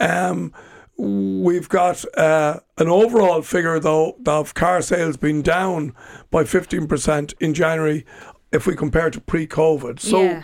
Um, 0.00 0.54
we've 0.96 1.68
got 1.68 2.02
uh, 2.18 2.60
an 2.78 2.88
overall 2.88 3.42
figure, 3.42 3.78
though, 3.78 4.16
of 4.26 4.54
car 4.54 4.80
sales 4.80 5.18
being 5.18 5.42
down 5.42 5.94
by 6.30 6.44
15% 6.44 7.34
in 7.40 7.52
January 7.52 8.06
if 8.52 8.66
we 8.66 8.74
compare 8.74 9.10
to 9.10 9.20
pre-COVID. 9.20 10.00
So 10.00 10.22
Yeah. 10.22 10.42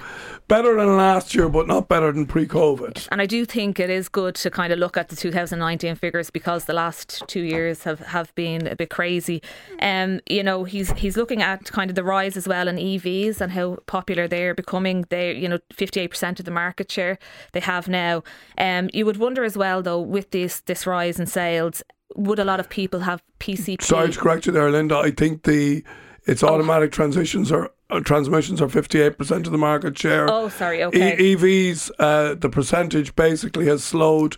Better 0.48 0.76
than 0.76 0.96
last 0.96 1.34
year, 1.34 1.48
but 1.48 1.66
not 1.66 1.88
better 1.88 2.12
than 2.12 2.26
pre-COVID. 2.26 3.08
And 3.10 3.20
I 3.20 3.26
do 3.26 3.44
think 3.44 3.80
it 3.80 3.90
is 3.90 4.08
good 4.08 4.34
to 4.36 4.50
kind 4.50 4.72
of 4.72 4.78
look 4.78 4.96
at 4.96 5.08
the 5.08 5.16
2019 5.16 5.94
figures 5.96 6.30
because 6.30 6.64
the 6.64 6.72
last 6.72 7.22
two 7.26 7.42
years 7.42 7.84
have, 7.84 8.00
have 8.00 8.34
been 8.34 8.66
a 8.66 8.76
bit 8.76 8.90
crazy. 8.90 9.42
Um, 9.80 10.20
you 10.28 10.42
know, 10.42 10.64
he's 10.64 10.92
he's 10.92 11.16
looking 11.16 11.42
at 11.42 11.64
kind 11.72 11.90
of 11.90 11.96
the 11.96 12.04
rise 12.04 12.36
as 12.36 12.46
well 12.46 12.68
in 12.68 12.76
EVs 12.76 13.40
and 13.40 13.52
how 13.52 13.78
popular 13.86 14.28
they're 14.28 14.54
becoming. 14.54 15.06
They, 15.08 15.34
you 15.36 15.48
know, 15.48 15.58
58% 15.74 16.38
of 16.38 16.44
the 16.44 16.50
market 16.50 16.90
share 16.90 17.18
they 17.52 17.60
have 17.60 17.88
now. 17.88 18.22
Um, 18.58 18.90
you 18.92 19.06
would 19.06 19.16
wonder 19.16 19.44
as 19.44 19.56
well 19.56 19.82
though 19.82 20.00
with 20.00 20.30
this 20.30 20.60
this 20.60 20.86
rise 20.86 21.18
in 21.18 21.26
sales, 21.26 21.82
would 22.14 22.38
a 22.38 22.44
lot 22.44 22.60
of 22.60 22.68
people 22.68 23.00
have 23.00 23.22
PCP? 23.40 23.82
Sorry 23.82 24.10
to 24.10 24.18
correct 24.18 24.46
you 24.46 24.52
there, 24.52 24.70
Linda. 24.70 24.96
I 24.96 25.10
think 25.10 25.44
the 25.44 25.84
its 26.24 26.42
automatic 26.42 26.92
transitions 26.92 27.50
are 27.50 27.70
transmissions 28.00 28.60
are 28.60 28.68
58% 28.68 29.30
of 29.46 29.52
the 29.52 29.58
market 29.58 29.98
share. 29.98 30.30
Oh, 30.30 30.48
sorry. 30.48 30.82
Okay. 30.84 31.16
E- 31.18 31.36
EVs, 31.36 31.90
uh, 31.98 32.34
the 32.34 32.48
percentage 32.48 33.14
basically 33.16 33.66
has 33.66 33.84
slowed 33.84 34.36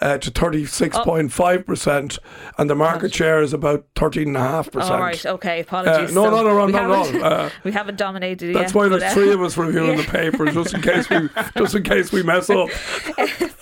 uh, 0.00 0.16
to 0.18 0.30
36.5%, 0.30 2.18
and 2.58 2.70
the 2.70 2.74
market 2.74 3.14
share 3.14 3.42
is 3.42 3.52
about 3.52 3.84
13.5%. 3.94 4.90
All 4.90 4.98
right. 4.98 5.26
Okay. 5.26 5.60
Apologies. 5.60 6.10
Uh, 6.10 6.14
no, 6.14 6.24
So 6.24 6.30
no, 6.30 6.42
no, 6.42 6.66
no, 6.66 6.86
no, 6.86 7.10
no. 7.10 7.20
Uh, 7.22 7.50
we 7.64 7.72
haven't 7.72 7.96
dominated 7.96 8.54
That's 8.54 8.72
yet. 8.72 8.74
why 8.74 8.88
there's 8.88 9.02
uh, 9.02 9.10
three 9.10 9.32
of 9.32 9.42
us 9.42 9.56
reviewing 9.56 9.90
yeah. 9.98 10.02
the 10.02 10.10
papers, 10.10 10.54
just 10.54 10.74
in 10.74 10.80
case 10.82 11.10
we 11.10 11.28
just 11.56 11.74
in 11.74 11.82
case 11.82 12.12
we 12.12 12.22
mess 12.22 12.48
up. 12.48 12.68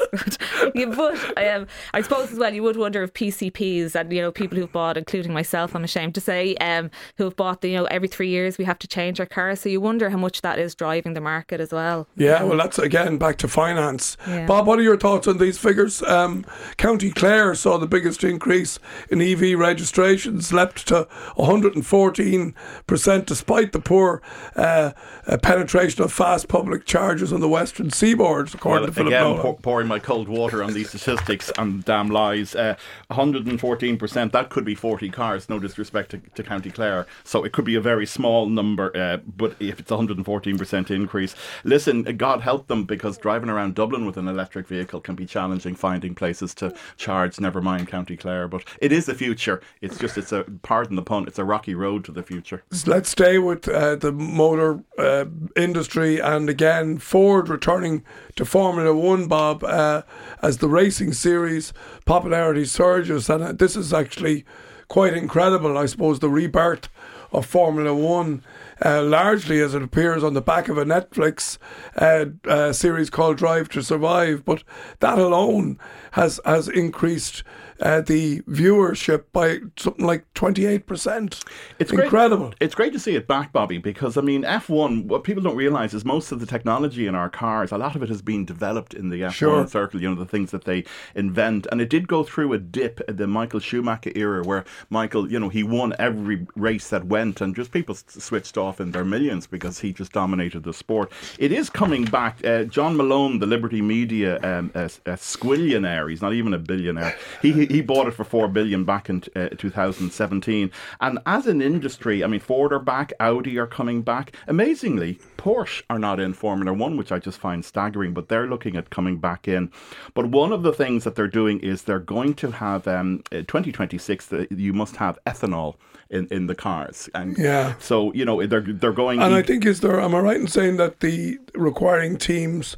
yeah, 0.74 0.86
but 0.86 1.38
um, 1.46 1.66
I 1.94 2.00
suppose 2.02 2.32
as 2.32 2.38
well, 2.38 2.52
you 2.54 2.62
would 2.62 2.76
wonder 2.76 3.02
if 3.02 3.12
PCPs 3.14 3.94
and 3.94 4.12
you 4.12 4.20
know 4.22 4.30
people 4.32 4.58
who've 4.58 4.70
bought, 4.72 4.96
including 4.96 5.32
myself, 5.32 5.74
I'm 5.74 5.84
ashamed 5.84 6.14
to 6.16 6.20
say, 6.20 6.54
um, 6.56 6.90
who 7.16 7.24
have 7.24 7.36
bought 7.36 7.60
the 7.60 7.68
you 7.70 7.76
know 7.76 7.84
every 7.86 8.08
three 8.08 8.28
years 8.28 8.58
we 8.58 8.64
have 8.64 8.78
to 8.80 8.88
change 8.88 9.20
our 9.20 9.26
cars. 9.26 9.60
So 9.60 9.68
you 9.68 9.80
wonder 9.80 10.10
how 10.10 10.18
much 10.18 10.42
that 10.42 10.58
is 10.58 10.74
driving 10.74 11.14
the 11.14 11.20
market 11.20 11.60
as 11.60 11.72
well. 11.72 12.06
Yeah, 12.16 12.42
well, 12.42 12.56
that's 12.58 12.78
again 12.78 13.18
back 13.18 13.36
to 13.38 13.48
finance. 13.48 14.16
Yeah. 14.26 14.46
Bob, 14.46 14.66
what 14.66 14.78
are 14.78 14.82
your 14.82 14.96
thoughts 14.96 15.26
on 15.28 15.38
these 15.38 15.58
figures? 15.58 16.02
Um, 16.02 16.44
County 16.76 17.10
Clare 17.10 17.54
saw 17.54 17.78
the 17.78 17.86
biggest 17.86 18.24
increase 18.24 18.78
in 19.10 19.20
EV 19.20 19.58
registrations, 19.58 20.52
leapt 20.52 20.86
to 20.88 21.06
114%, 21.36 23.26
despite 23.26 23.72
the 23.72 23.80
poor 23.80 24.22
uh, 24.56 24.92
uh, 25.26 25.38
penetration 25.38 26.02
of 26.02 26.12
fast 26.12 26.48
public 26.48 26.84
chargers 26.84 27.32
on 27.32 27.40
the 27.40 27.48
western 27.48 27.90
seaboard, 27.90 28.52
according 28.54 28.82
Well, 28.82 28.86
to 28.88 28.92
Philip 28.92 29.08
again, 29.08 29.22
Nolan. 29.22 29.42
pour, 29.42 29.56
pouring 29.56 29.88
my 29.88 29.97
cold 30.00 30.28
water 30.28 30.62
on 30.62 30.72
these 30.72 30.88
statistics 30.88 31.50
and 31.58 31.84
damn 31.84 32.08
lies. 32.08 32.54
Uh, 32.54 32.76
114%, 33.10 34.32
that 34.32 34.50
could 34.50 34.64
be 34.64 34.74
40 34.74 35.10
cars, 35.10 35.48
no 35.48 35.58
disrespect 35.58 36.10
to, 36.10 36.18
to 36.18 36.42
County 36.42 36.70
Clare. 36.70 37.06
So 37.24 37.44
it 37.44 37.52
could 37.52 37.64
be 37.64 37.74
a 37.74 37.80
very 37.80 38.06
small 38.06 38.46
number, 38.46 38.96
uh, 38.96 39.18
but 39.36 39.56
if 39.60 39.80
it's 39.80 39.90
114% 39.90 40.90
increase, 40.90 41.34
listen, 41.64 42.02
God 42.02 42.40
help 42.40 42.66
them 42.66 42.84
because 42.84 43.18
driving 43.18 43.50
around 43.50 43.74
Dublin 43.74 44.06
with 44.06 44.16
an 44.16 44.28
electric 44.28 44.66
vehicle 44.66 45.00
can 45.00 45.14
be 45.14 45.26
challenging 45.26 45.74
finding 45.74 46.14
places 46.14 46.54
to 46.54 46.74
charge, 46.96 47.40
never 47.40 47.60
mind 47.60 47.88
County 47.88 48.16
Clare. 48.16 48.48
But 48.48 48.64
it 48.80 48.92
is 48.92 49.06
the 49.06 49.14
future. 49.14 49.60
It's 49.80 49.98
just, 49.98 50.18
it's 50.18 50.32
a, 50.32 50.44
pardon 50.62 50.96
the 50.96 51.02
pun, 51.02 51.26
it's 51.26 51.38
a 51.38 51.44
rocky 51.44 51.74
road 51.74 52.04
to 52.04 52.12
the 52.12 52.22
future. 52.22 52.62
Let's 52.86 53.10
stay 53.10 53.38
with 53.38 53.68
uh, 53.68 53.96
the 53.96 54.12
motor 54.12 54.82
uh, 54.98 55.26
industry 55.56 56.20
and 56.20 56.48
again 56.48 56.98
Ford 56.98 57.48
returning 57.48 58.04
to 58.36 58.44
Formula 58.44 58.94
One, 58.94 59.28
Bob, 59.28 59.64
uh, 59.88 60.02
as 60.42 60.58
the 60.58 60.68
racing 60.68 61.12
series 61.12 61.72
popularity 62.04 62.64
surges, 62.64 63.30
and 63.30 63.42
uh, 63.42 63.52
this 63.52 63.76
is 63.76 63.92
actually 63.92 64.44
quite 64.88 65.14
incredible. 65.14 65.78
I 65.78 65.86
suppose 65.86 66.18
the 66.18 66.30
rebirth 66.30 66.88
of 67.32 67.46
Formula 67.46 67.94
One. 67.94 68.42
Uh, 68.80 69.02
largely 69.02 69.60
as 69.60 69.74
it 69.74 69.82
appears 69.82 70.22
on 70.22 70.34
the 70.34 70.40
back 70.40 70.68
of 70.68 70.78
a 70.78 70.84
Netflix 70.84 71.58
uh, 71.96 72.26
uh, 72.48 72.72
series 72.72 73.10
called 73.10 73.36
Drive 73.36 73.68
to 73.70 73.82
Survive, 73.82 74.44
but 74.44 74.62
that 75.00 75.18
alone 75.18 75.78
has 76.12 76.38
has 76.44 76.68
increased 76.68 77.42
uh, 77.80 78.00
the 78.00 78.40
viewership 78.42 79.24
by 79.32 79.58
something 79.76 80.06
like 80.06 80.24
twenty 80.34 80.66
eight 80.66 80.86
percent. 80.86 81.44
It's 81.78 81.90
great- 81.90 82.04
incredible. 82.04 82.52
It's 82.60 82.74
great 82.74 82.92
to 82.92 82.98
see 82.98 83.14
it 83.14 83.26
back, 83.26 83.52
Bobby, 83.52 83.78
because 83.78 84.16
I 84.16 84.20
mean, 84.20 84.42
F1. 84.42 85.04
What 85.06 85.24
people 85.24 85.42
don't 85.42 85.56
realize 85.56 85.94
is 85.94 86.04
most 86.04 86.32
of 86.32 86.40
the 86.40 86.46
technology 86.46 87.06
in 87.06 87.14
our 87.14 87.28
cars, 87.30 87.72
a 87.72 87.78
lot 87.78 87.96
of 87.96 88.02
it 88.02 88.08
has 88.08 88.22
been 88.22 88.44
developed 88.44 88.94
in 88.94 89.08
the 89.10 89.20
F1 89.22 89.32
Sure. 89.32 89.66
circle. 89.66 90.00
You 90.02 90.08
know, 90.10 90.14
the 90.14 90.26
things 90.26 90.50
that 90.50 90.64
they 90.64 90.84
invent, 91.14 91.66
and 91.70 91.80
it 91.80 91.88
did 91.90 92.08
go 92.08 92.22
through 92.24 92.52
a 92.52 92.58
dip 92.58 93.00
in 93.08 93.16
the 93.16 93.26
Michael 93.26 93.60
Schumacher 93.60 94.12
era, 94.14 94.42
where 94.44 94.64
Michael, 94.90 95.30
you 95.30 95.38
know, 95.38 95.48
he 95.48 95.62
won 95.62 95.94
every 95.98 96.46
race 96.56 96.88
that 96.90 97.04
went, 97.06 97.40
and 97.40 97.54
just 97.54 97.70
people 97.72 97.94
switched 97.94 98.56
off 98.58 98.80
in 98.80 98.90
their 98.92 99.04
millions 99.04 99.46
because 99.46 99.80
he 99.80 99.92
just 99.92 100.12
dominated 100.12 100.64
the 100.64 100.72
sport. 100.74 101.10
It 101.38 101.52
is 101.52 101.70
coming 101.70 102.04
back. 102.04 102.44
Uh, 102.44 102.64
John 102.64 102.96
Malone, 102.96 103.38
the 103.38 103.46
Liberty 103.46 103.82
Media 103.82 104.38
um, 104.42 104.70
a, 104.74 104.84
a 105.06 105.16
squillionaire, 105.16 106.10
he's 106.10 106.22
not 106.22 106.32
even 106.32 106.54
a 106.54 106.58
billionaire. 106.58 107.16
He 107.42 107.66
he, 107.68 107.80
bought 107.80 108.06
it 108.08 108.12
for 108.14 108.24
four 108.24 108.48
billion 108.48 108.84
back 108.84 109.08
in 109.08 109.22
uh, 109.36 109.48
2017. 109.56 110.70
And 111.00 111.18
as 111.26 111.46
an 111.46 111.60
industry, 111.62 112.22
I 112.24 112.26
mean, 112.26 112.40
Ford 112.40 112.72
are 112.72 112.78
back, 112.78 113.12
Audi 113.20 113.58
are 113.58 113.66
coming 113.66 114.02
back. 114.02 114.34
Amazingly, 114.46 115.18
Porsche 115.36 115.82
are 115.90 115.98
not 115.98 116.20
in 116.20 116.32
Formula 116.34 116.72
One, 116.72 116.96
which 116.96 117.12
I 117.12 117.18
just 117.18 117.38
find 117.38 117.64
staggering. 117.64 118.12
But 118.14 118.28
they're 118.28 118.46
looking 118.46 118.76
at 118.76 118.90
coming 118.90 119.18
back 119.18 119.48
in. 119.48 119.70
But 120.14 120.26
one 120.26 120.52
of 120.52 120.62
the 120.62 120.72
things 120.72 121.04
that 121.04 121.14
they're 121.14 121.28
doing 121.28 121.60
is 121.60 121.82
they're 121.82 121.98
going 121.98 122.34
to 122.34 122.50
have 122.52 122.86
um, 122.88 123.22
uh, 123.32 123.36
2026. 123.38 124.26
that 124.26 124.52
You 124.52 124.72
must 124.72 124.96
have 124.96 125.18
ethanol 125.26 125.76
in, 126.10 126.26
in 126.30 126.46
the 126.46 126.54
cars, 126.54 127.08
and 127.14 127.36
Yeah. 127.36 127.74
so 127.78 128.12
you 128.14 128.24
know 128.24 128.44
they're 128.46 128.60
they're 128.62 128.92
going. 128.92 129.20
And 129.20 129.32
e- 129.34 129.36
I 129.36 129.42
think 129.42 129.66
is 129.66 129.80
there 129.80 130.00
am 130.00 130.14
I 130.14 130.20
right 130.20 130.40
in 130.40 130.46
saying 130.46 130.76
that 130.78 131.00
the 131.00 131.38
requiring 131.54 132.16
teams 132.16 132.76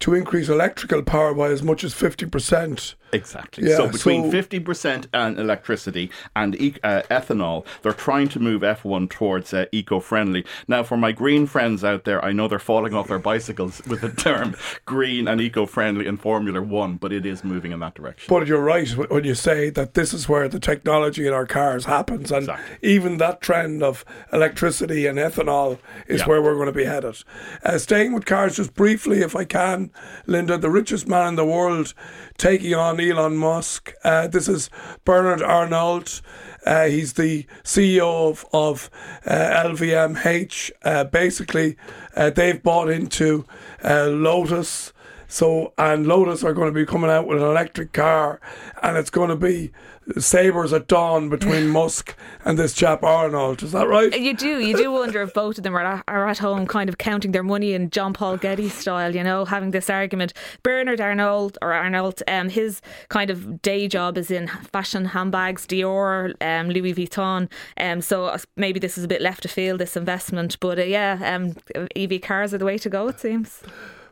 to 0.00 0.14
increase 0.14 0.48
electrical 0.48 1.02
power 1.02 1.34
by 1.34 1.48
as 1.48 1.62
much 1.62 1.84
as 1.84 1.94
fifty 1.94 2.26
percent? 2.26 2.94
Exactly. 3.12 3.68
Yeah, 3.68 3.76
so 3.76 3.88
between 3.88 4.24
so- 4.26 4.30
fifty 4.30 4.60
percent 4.60 5.08
and 5.12 5.38
electricity 5.38 6.10
and 6.36 6.54
e- 6.60 6.76
uh, 6.84 7.02
ethanol, 7.10 7.66
they're 7.82 7.92
trying 7.92 8.28
to 8.28 8.38
move 8.40 8.62
F 8.62 8.84
one 8.84 9.08
towards 9.08 9.52
uh, 9.52 9.66
eco-friendly. 9.72 10.44
Now, 10.68 10.84
for 10.84 10.96
my 10.96 11.10
green 11.12 11.46
friends 11.46 11.82
out 11.82 12.04
there, 12.04 12.24
I 12.24 12.30
know 12.32 12.46
they're 12.46 12.60
falling 12.60 12.94
off 12.94 13.08
their 13.08 13.18
bicycles 13.18 13.82
with 13.88 14.00
the 14.02 14.10
term 14.10 14.54
green 14.86 15.26
and 15.28 15.40
eco-friendly 15.40 16.06
in 16.06 16.16
Formula 16.18 16.62
One, 16.62 16.96
but 16.96 17.12
it 17.12 17.26
is 17.26 17.42
moving 17.42 17.72
in 17.72 17.80
that 17.80 17.94
direction. 17.94 18.26
But 18.28 18.46
you're 18.46 18.62
right 18.62 18.88
when 19.10 19.24
you 19.24 19.34
say 19.34 19.70
that 19.70 19.94
this 19.94 20.14
is 20.14 20.28
where 20.28 20.48
the 20.48 20.60
technology 20.60 21.26
in 21.26 21.32
our 21.32 21.46
cars 21.46 21.84
happens, 21.86 22.30
and 22.30 22.42
Exactly. 22.44 22.76
even 22.88 23.18
that 23.18 23.40
trend 23.40 23.82
of 23.82 24.04
electricity 24.32 25.06
and 25.06 25.18
ethanol 25.18 25.78
is 26.06 26.20
Yeah. 26.20 26.26
where 26.28 26.40
we're 26.42 26.54
going 26.54 26.66
to 26.66 26.72
be 26.72 26.84
headed. 26.84 27.16
Uh, 27.64 27.76
staying 27.76 28.12
with 28.12 28.24
cars, 28.24 28.56
just 28.56 28.74
briefly, 28.74 29.20
if 29.20 29.34
I 29.34 29.44
can, 29.44 29.89
Linda, 30.26 30.58
the 30.58 30.70
richest 30.70 31.08
man 31.08 31.28
in 31.28 31.34
the 31.36 31.44
world 31.44 31.94
taking 32.38 32.74
on 32.74 33.00
Elon 33.00 33.36
Musk. 33.36 33.92
Uh, 34.04 34.26
this 34.28 34.48
is 34.48 34.70
Bernard 35.04 35.42
Arnault. 35.42 36.20
Uh, 36.66 36.86
he's 36.86 37.14
the 37.14 37.46
CEO 37.64 38.30
of, 38.30 38.44
of 38.52 38.90
uh, 39.26 39.64
LVMH. 39.64 40.70
Uh, 40.82 41.04
basically, 41.04 41.76
uh, 42.16 42.30
they've 42.30 42.62
bought 42.62 42.90
into 42.90 43.44
uh, 43.84 44.06
Lotus. 44.06 44.92
So, 45.30 45.72
and 45.78 46.08
Lotus 46.08 46.42
are 46.42 46.52
going 46.52 46.66
to 46.66 46.74
be 46.74 46.84
coming 46.84 47.08
out 47.08 47.24
with 47.24 47.38
an 47.38 47.44
electric 47.44 47.92
car, 47.92 48.40
and 48.82 48.96
it's 48.96 49.10
going 49.10 49.28
to 49.28 49.36
be 49.36 49.70
sabers 50.18 50.72
at 50.72 50.88
dawn 50.88 51.28
between 51.28 51.68
Musk 51.80 52.16
and 52.44 52.58
this 52.58 52.74
chap 52.74 53.04
Arnold. 53.04 53.62
Is 53.62 53.70
that 53.70 53.86
right? 53.86 54.12
You 54.18 54.34
do, 54.34 54.58
you 54.58 54.76
do 54.76 54.90
wonder 54.90 55.22
if 55.22 55.32
both 55.32 55.56
of 55.56 55.62
them 55.62 55.76
are 55.76 55.84
at, 55.84 56.02
are 56.08 56.26
at 56.26 56.38
home, 56.38 56.66
kind 56.66 56.88
of 56.88 56.98
counting 56.98 57.30
their 57.30 57.44
money 57.44 57.74
in 57.74 57.90
John 57.90 58.12
Paul 58.12 58.38
Getty 58.38 58.68
style, 58.70 59.14
you 59.14 59.22
know, 59.22 59.44
having 59.44 59.70
this 59.70 59.88
argument. 59.88 60.32
Bernard 60.64 61.00
Arnold 61.00 61.58
or 61.62 61.72
Arnold, 61.72 62.24
um, 62.26 62.48
his 62.48 62.82
kind 63.08 63.30
of 63.30 63.62
day 63.62 63.86
job 63.86 64.18
is 64.18 64.32
in 64.32 64.48
fashion 64.48 65.04
handbags, 65.04 65.64
Dior, 65.64 66.34
um, 66.40 66.70
Louis 66.70 66.92
Vuitton. 66.92 67.48
Um, 67.76 68.00
so 68.00 68.24
uh, 68.24 68.38
maybe 68.56 68.80
this 68.80 68.98
is 68.98 69.04
a 69.04 69.08
bit 69.08 69.22
left 69.22 69.44
of 69.44 69.52
field, 69.52 69.78
this 69.78 69.96
investment, 69.96 70.58
but 70.58 70.80
uh, 70.80 70.82
yeah, 70.82 71.20
um, 71.22 71.86
EV 71.94 72.20
cars 72.20 72.52
are 72.52 72.58
the 72.58 72.64
way 72.64 72.78
to 72.78 72.90
go, 72.90 73.06
it 73.06 73.20
seems. 73.20 73.62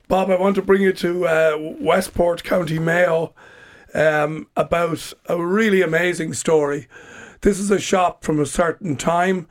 Bob, 0.08 0.30
I 0.30 0.36
want 0.36 0.54
to 0.54 0.62
bring 0.62 0.80
you 0.80 0.94
to 0.94 1.26
uh, 1.26 1.74
Westport, 1.78 2.42
County 2.42 2.78
Mayo, 2.78 3.34
um, 3.92 4.46
about 4.56 5.12
a 5.26 5.44
really 5.44 5.82
amazing 5.82 6.32
story. 6.32 6.88
This 7.42 7.58
is 7.58 7.70
a 7.70 7.78
shop 7.78 8.24
from 8.24 8.40
a 8.40 8.46
certain 8.46 8.96
time, 8.96 9.46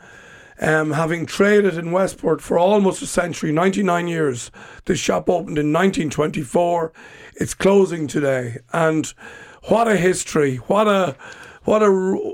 um, 0.59 0.93
having 0.93 1.27
traded 1.27 1.77
in 1.77 1.91
Westport 1.91 2.41
for 2.41 2.57
almost 2.57 3.03
a 3.03 3.05
century, 3.05 3.51
99 3.51 4.07
years. 4.07 4.49
This 4.85 4.97
shop 4.97 5.29
opened 5.29 5.59
in 5.59 5.71
1924. 5.71 6.91
It's 7.35 7.53
closing 7.53 8.07
today. 8.07 8.57
And 8.73 9.05
what 9.65 9.87
a 9.87 9.95
history! 9.95 10.55
What 10.55 10.87
a 10.87 11.15
what 11.65 11.83
a 11.83 11.91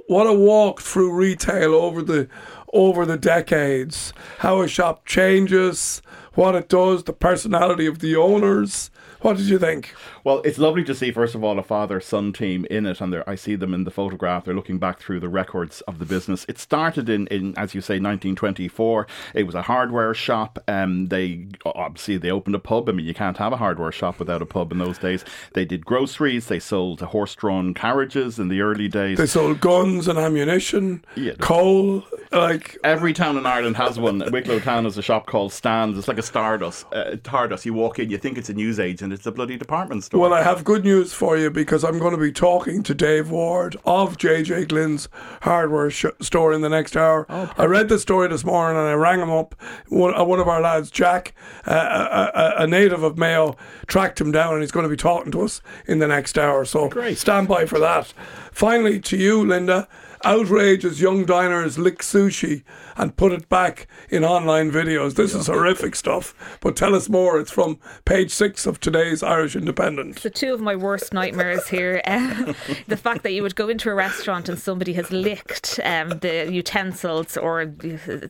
what 0.07 0.27
a 0.27 0.33
walk 0.33 0.79
through 0.79 1.13
retail 1.13 1.73
over 1.73 2.01
the 2.01 2.29
over 2.71 3.05
the 3.05 3.17
decades. 3.17 4.13
How 4.37 4.61
a 4.61 4.67
shop 4.67 5.05
changes, 5.05 6.01
what 6.35 6.55
it 6.55 6.69
does, 6.69 7.03
the 7.03 7.13
personality 7.13 7.85
of 7.85 7.99
the 7.99 8.15
owners. 8.15 8.89
What 9.21 9.37
did 9.37 9.45
you 9.47 9.57
think? 9.57 9.93
Well, 10.25 10.41
it's 10.43 10.57
lovely 10.57 10.83
to 10.83 10.93
see, 10.93 11.11
first 11.11 11.33
of 11.33 11.45
all, 11.45 11.57
a 11.57 11.63
father 11.63 12.01
son 12.01 12.33
team 12.33 12.65
in 12.69 12.85
it, 12.85 12.99
and 12.99 13.23
I 13.25 13.35
see 13.35 13.55
them 13.55 13.73
in 13.73 13.85
the 13.85 13.91
photograph. 13.91 14.43
They're 14.43 14.53
looking 14.53 14.79
back 14.79 14.99
through 14.99 15.21
the 15.21 15.29
records 15.29 15.79
of 15.81 15.99
the 15.99 16.05
business. 16.05 16.45
It 16.49 16.57
started 16.59 17.07
in, 17.07 17.27
in 17.27 17.57
as 17.57 17.73
you 17.73 17.79
say, 17.79 17.93
1924. 17.95 19.07
It 19.33 19.43
was 19.43 19.55
a 19.55 19.61
hardware 19.61 20.13
shop. 20.13 20.59
Um, 20.67 21.07
they 21.07 21.47
obviously 21.65 22.17
they 22.17 22.31
opened 22.31 22.55
a 22.55 22.59
pub. 22.59 22.89
I 22.89 22.91
mean, 22.91 23.05
you 23.05 23.13
can't 23.13 23.37
have 23.37 23.53
a 23.53 23.57
hardware 23.57 23.93
shop 23.93 24.19
without 24.19 24.41
a 24.41 24.45
pub 24.45 24.73
in 24.73 24.79
those 24.79 24.97
days. 24.97 25.23
They 25.53 25.63
did 25.63 25.85
groceries. 25.85 26.47
They 26.47 26.59
sold 26.59 26.99
horse-drawn 26.99 27.75
carriages 27.75 28.39
in 28.39 28.49
the 28.49 28.59
early 28.59 28.89
days. 28.89 29.17
They 29.19 29.25
sold 29.25 29.61
guns 29.61 30.09
and 30.09 30.19
ammunition, 30.19 31.05
Yeah. 31.15 31.33
coal. 31.39 32.03
Like 32.33 32.77
Every 32.83 33.13
town 33.13 33.37
in 33.37 33.45
Ireland 33.45 33.77
has 33.77 33.99
one. 33.99 34.19
Wicklow 34.31 34.59
Town 34.59 34.83
has 34.85 34.97
a 34.97 35.01
shop 35.01 35.25
called 35.27 35.53
Stands. 35.53 35.97
It's 35.97 36.07
like 36.07 36.17
a 36.17 36.21
Tardis. 36.21 36.85
Uh, 36.91 37.15
Tardis. 37.17 37.65
You 37.65 37.73
walk 37.73 37.99
in, 37.99 38.09
you 38.09 38.17
think 38.17 38.37
it's 38.37 38.49
a 38.49 38.53
newsagent. 38.53 39.13
It's 39.13 39.25
a 39.25 39.31
bloody 39.31 39.57
department 39.57 40.03
store. 40.03 40.19
Well, 40.19 40.33
I 40.33 40.41
have 40.43 40.63
good 40.63 40.83
news 40.83 41.13
for 41.13 41.37
you 41.37 41.49
because 41.49 41.83
I'm 41.83 41.99
going 41.99 42.11
to 42.13 42.17
be 42.19 42.31
talking 42.31 42.83
to 42.83 42.93
Dave 42.93 43.29
Ward 43.29 43.75
of 43.85 44.17
JJ 44.17 44.67
Glynn's 44.69 45.07
hardware 45.41 45.89
sh- 45.89 46.05
store 46.21 46.53
in 46.53 46.61
the 46.61 46.69
next 46.69 46.97
hour. 46.97 47.25
Oh, 47.29 47.51
I 47.57 47.65
read 47.65 47.89
the 47.89 47.99
story 47.99 48.27
this 48.27 48.43
morning 48.43 48.77
and 48.77 48.87
I 48.87 48.93
rang 48.93 49.19
him 49.19 49.29
up. 49.31 49.55
One, 49.89 50.15
uh, 50.15 50.23
one 50.23 50.39
of 50.39 50.47
our 50.47 50.61
lads, 50.61 50.89
Jack, 50.91 51.33
uh, 51.67 52.29
a, 52.33 52.39
a, 52.39 52.63
a 52.63 52.67
native 52.67 53.03
of 53.03 53.17
Mayo, 53.17 53.55
tracked 53.87 54.19
him 54.19 54.31
down 54.31 54.53
and 54.53 54.61
he's 54.61 54.71
going 54.71 54.83
to 54.85 54.89
be 54.89 54.97
talking 54.97 55.31
to 55.31 55.41
us 55.41 55.61
in 55.85 55.99
the 55.99 56.07
next 56.07 56.37
hour. 56.37 56.65
So 56.65 56.89
Great. 56.89 57.17
stand 57.17 57.47
by 57.47 57.65
for 57.65 57.79
that. 57.79 58.13
Finally, 58.51 58.99
to 59.01 59.17
you, 59.17 59.45
Linda. 59.45 59.87
Outrage 60.25 60.85
as 60.85 61.01
young 61.01 61.25
diners 61.25 61.77
lick 61.77 61.99
sushi 61.99 62.63
and 62.95 63.15
put 63.17 63.31
it 63.31 63.49
back 63.49 63.87
in 64.09 64.23
online 64.23 64.71
videos. 64.71 65.15
This 65.15 65.35
is 65.35 65.47
horrific 65.47 65.95
stuff. 65.95 66.33
But 66.61 66.75
tell 66.77 66.95
us 66.95 67.09
more. 67.09 67.39
It's 67.39 67.51
from 67.51 67.79
page 68.05 68.31
six 68.31 68.65
of 68.65 68.79
today's 68.79 69.21
Irish 69.21 69.55
Independent. 69.55 70.19
So 70.19 70.29
two 70.29 70.53
of 70.53 70.61
my 70.61 70.75
worst 70.75 71.13
nightmares 71.13 71.67
here: 71.67 72.01
uh, 72.05 72.53
the 72.87 72.95
fact 72.97 73.23
that 73.23 73.33
you 73.33 73.43
would 73.43 73.55
go 73.55 73.67
into 73.67 73.89
a 73.89 73.93
restaurant 73.93 74.47
and 74.47 74.57
somebody 74.57 74.93
has 74.93 75.11
licked 75.11 75.79
um, 75.83 76.09
the 76.19 76.49
utensils 76.51 77.35
or 77.35 77.73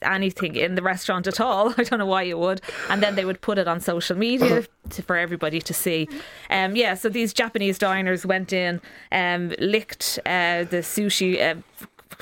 anything 0.02 0.56
in 0.56 0.76
the 0.76 0.82
restaurant 0.82 1.28
at 1.28 1.40
all. 1.40 1.70
I 1.78 1.84
don't 1.84 2.00
know 2.00 2.06
why 2.06 2.24
you 2.24 2.38
would, 2.38 2.62
and 2.90 3.04
then 3.04 3.16
they 3.16 3.26
would 3.26 3.42
put 3.42 3.58
it 3.58 3.68
on 3.68 3.80
social 3.80 4.18
media 4.18 4.66
to, 4.90 5.02
for 5.04 5.16
everybody 5.16 5.62
to 5.62 5.74
see. 5.74 6.10
Um, 6.50 6.76
yeah, 6.76 6.96
so 6.96 7.10
these 7.10 7.34
Japanese 7.34 7.78
diners 7.78 8.26
went 8.26 8.52
in, 8.52 8.82
um, 9.12 9.54
licked 9.60 10.20
uh, 10.26 10.64
the 10.64 10.82
sushi. 10.82 11.40
Uh, 11.40 11.62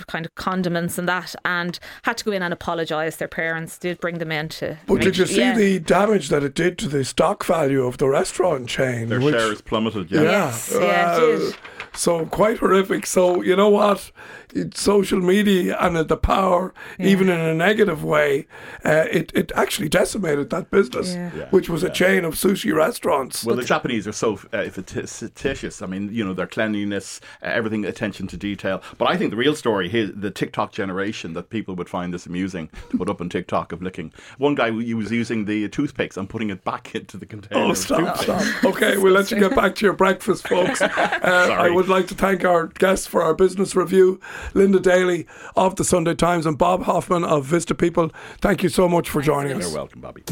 kind 0.07 0.25
of 0.25 0.33
condiments 0.35 0.97
and 0.97 1.07
that 1.07 1.35
and 1.45 1.79
had 2.03 2.17
to 2.17 2.23
go 2.25 2.31
in 2.31 2.41
and 2.41 2.53
apologise 2.53 3.17
their 3.17 3.27
parents 3.27 3.77
did 3.77 3.99
bring 3.99 4.17
them 4.19 4.31
in 4.31 4.49
to 4.49 4.77
But 4.87 4.95
make 4.95 5.03
did 5.03 5.17
you 5.17 5.25
see 5.25 5.39
yeah. 5.39 5.55
the 5.55 5.79
damage 5.79 6.29
that 6.29 6.43
it 6.43 6.53
did 6.55 6.77
to 6.79 6.87
the 6.87 7.03
stock 7.03 7.43
value 7.45 7.85
of 7.85 7.97
the 7.97 8.07
restaurant 8.09 8.67
chain? 8.67 9.09
Their 9.09 9.19
which- 9.21 9.35
shares 9.35 9.61
plummeted. 9.61 10.11
Yeah. 10.11 10.21
Yes, 10.23 10.71
yeah, 10.79 11.17
it 11.17 11.19
did. 11.19 11.53
Uh, 11.53 11.57
so 11.93 12.25
quite 12.25 12.57
horrific. 12.59 13.05
So 13.05 13.41
you 13.41 13.55
know 13.55 13.69
what? 13.69 14.11
It, 14.53 14.75
social 14.77 15.19
media 15.19 15.77
and 15.79 15.95
the 15.95 16.17
power, 16.17 16.73
even 16.99 17.29
in 17.29 17.39
a 17.39 17.53
negative 17.53 18.03
way, 18.03 18.47
uh, 18.85 19.05
it 19.11 19.31
it 19.33 19.51
actually 19.55 19.89
decimated 19.89 20.49
that 20.49 20.69
business, 20.71 21.13
Yeah. 21.15 21.31
Yeah. 21.35 21.47
which 21.49 21.69
was 21.69 21.83
a 21.83 21.89
chain 21.89 22.25
of 22.25 22.35
sushi 22.35 22.73
restaurants. 22.75 23.45
Well, 23.45 23.55
the 23.55 23.63
Japanese 23.63 24.07
are 24.07 24.11
so 24.11 24.39
uh, 24.53 24.65
fictitious. 24.69 25.81
I 25.81 25.85
mean, 25.85 26.13
you 26.13 26.23
know, 26.25 26.33
their 26.33 26.47
cleanliness, 26.47 27.21
uh, 27.41 27.47
everything, 27.47 27.85
attention 27.85 28.27
to 28.27 28.37
detail. 28.37 28.81
But 28.97 29.09
I 29.09 29.17
think 29.17 29.31
the 29.31 29.37
real 29.37 29.55
story 29.55 29.89
here, 29.89 30.07
the 30.07 30.31
TikTok 30.31 30.71
generation, 30.71 31.33
that 31.33 31.49
people 31.49 31.75
would 31.75 31.89
find 31.89 32.13
this 32.13 32.25
amusing 32.25 32.69
to 32.89 32.97
put 32.97 33.09
up 33.09 33.21
on 33.21 33.29
TikTok 33.29 33.71
of 33.71 33.81
licking. 33.81 34.13
One 34.37 34.55
guy 34.55 34.71
he 34.71 34.93
was 34.93 35.11
using 35.11 35.45
the 35.45 35.69
toothpicks 35.69 36.17
and 36.17 36.29
putting 36.29 36.49
it 36.49 36.63
back 36.63 36.93
into 36.99 37.17
the 37.17 37.25
container. 37.25 37.61
Oh, 37.61 37.73
stop, 37.73 38.17
stop. 38.17 38.65
Okay, 38.65 38.97
we'll 38.97 39.13
let 39.13 39.31
you 39.31 39.39
get 39.39 39.55
back 39.55 39.75
to 39.75 39.85
your 39.85 39.93
breakfast, 39.93 40.47
folks. 40.47 40.81
Uh, 41.21 41.55
I 41.59 41.69
would 41.69 41.87
like 41.87 42.07
to 42.07 42.15
thank 42.15 42.43
our 42.43 42.67
guests 42.67 43.05
for 43.05 43.21
our 43.21 43.33
business 43.33 43.75
review 43.75 44.19
Linda 44.53 44.79
Daly 44.79 45.27
of 45.55 45.75
the 45.75 45.83
Sunday 45.83 46.15
Times 46.15 46.45
and 46.45 46.57
Bob 46.57 46.83
Hoffman 46.83 47.23
of 47.23 47.45
Vista 47.45 47.75
People. 47.75 48.11
Thank 48.39 48.63
you 48.63 48.69
so 48.69 48.87
much 48.87 49.09
for 49.09 49.21
joining 49.21 49.57
us. 49.57 49.67
You're 49.67 49.75
welcome, 49.75 50.01
Bobby. 50.01 50.23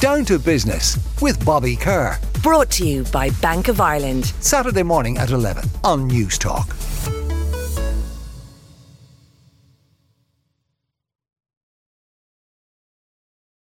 Down 0.00 0.24
to 0.26 0.38
Business 0.38 0.98
with 1.20 1.44
Bobby 1.44 1.76
Kerr. 1.76 2.18
Brought 2.42 2.70
to 2.72 2.86
you 2.86 3.04
by 3.12 3.30
Bank 3.42 3.68
of 3.68 3.80
Ireland. 3.80 4.26
Saturday 4.40 4.82
morning 4.82 5.18
at 5.18 5.30
11 5.30 5.64
on 5.84 6.08
Newstalk. 6.10 7.19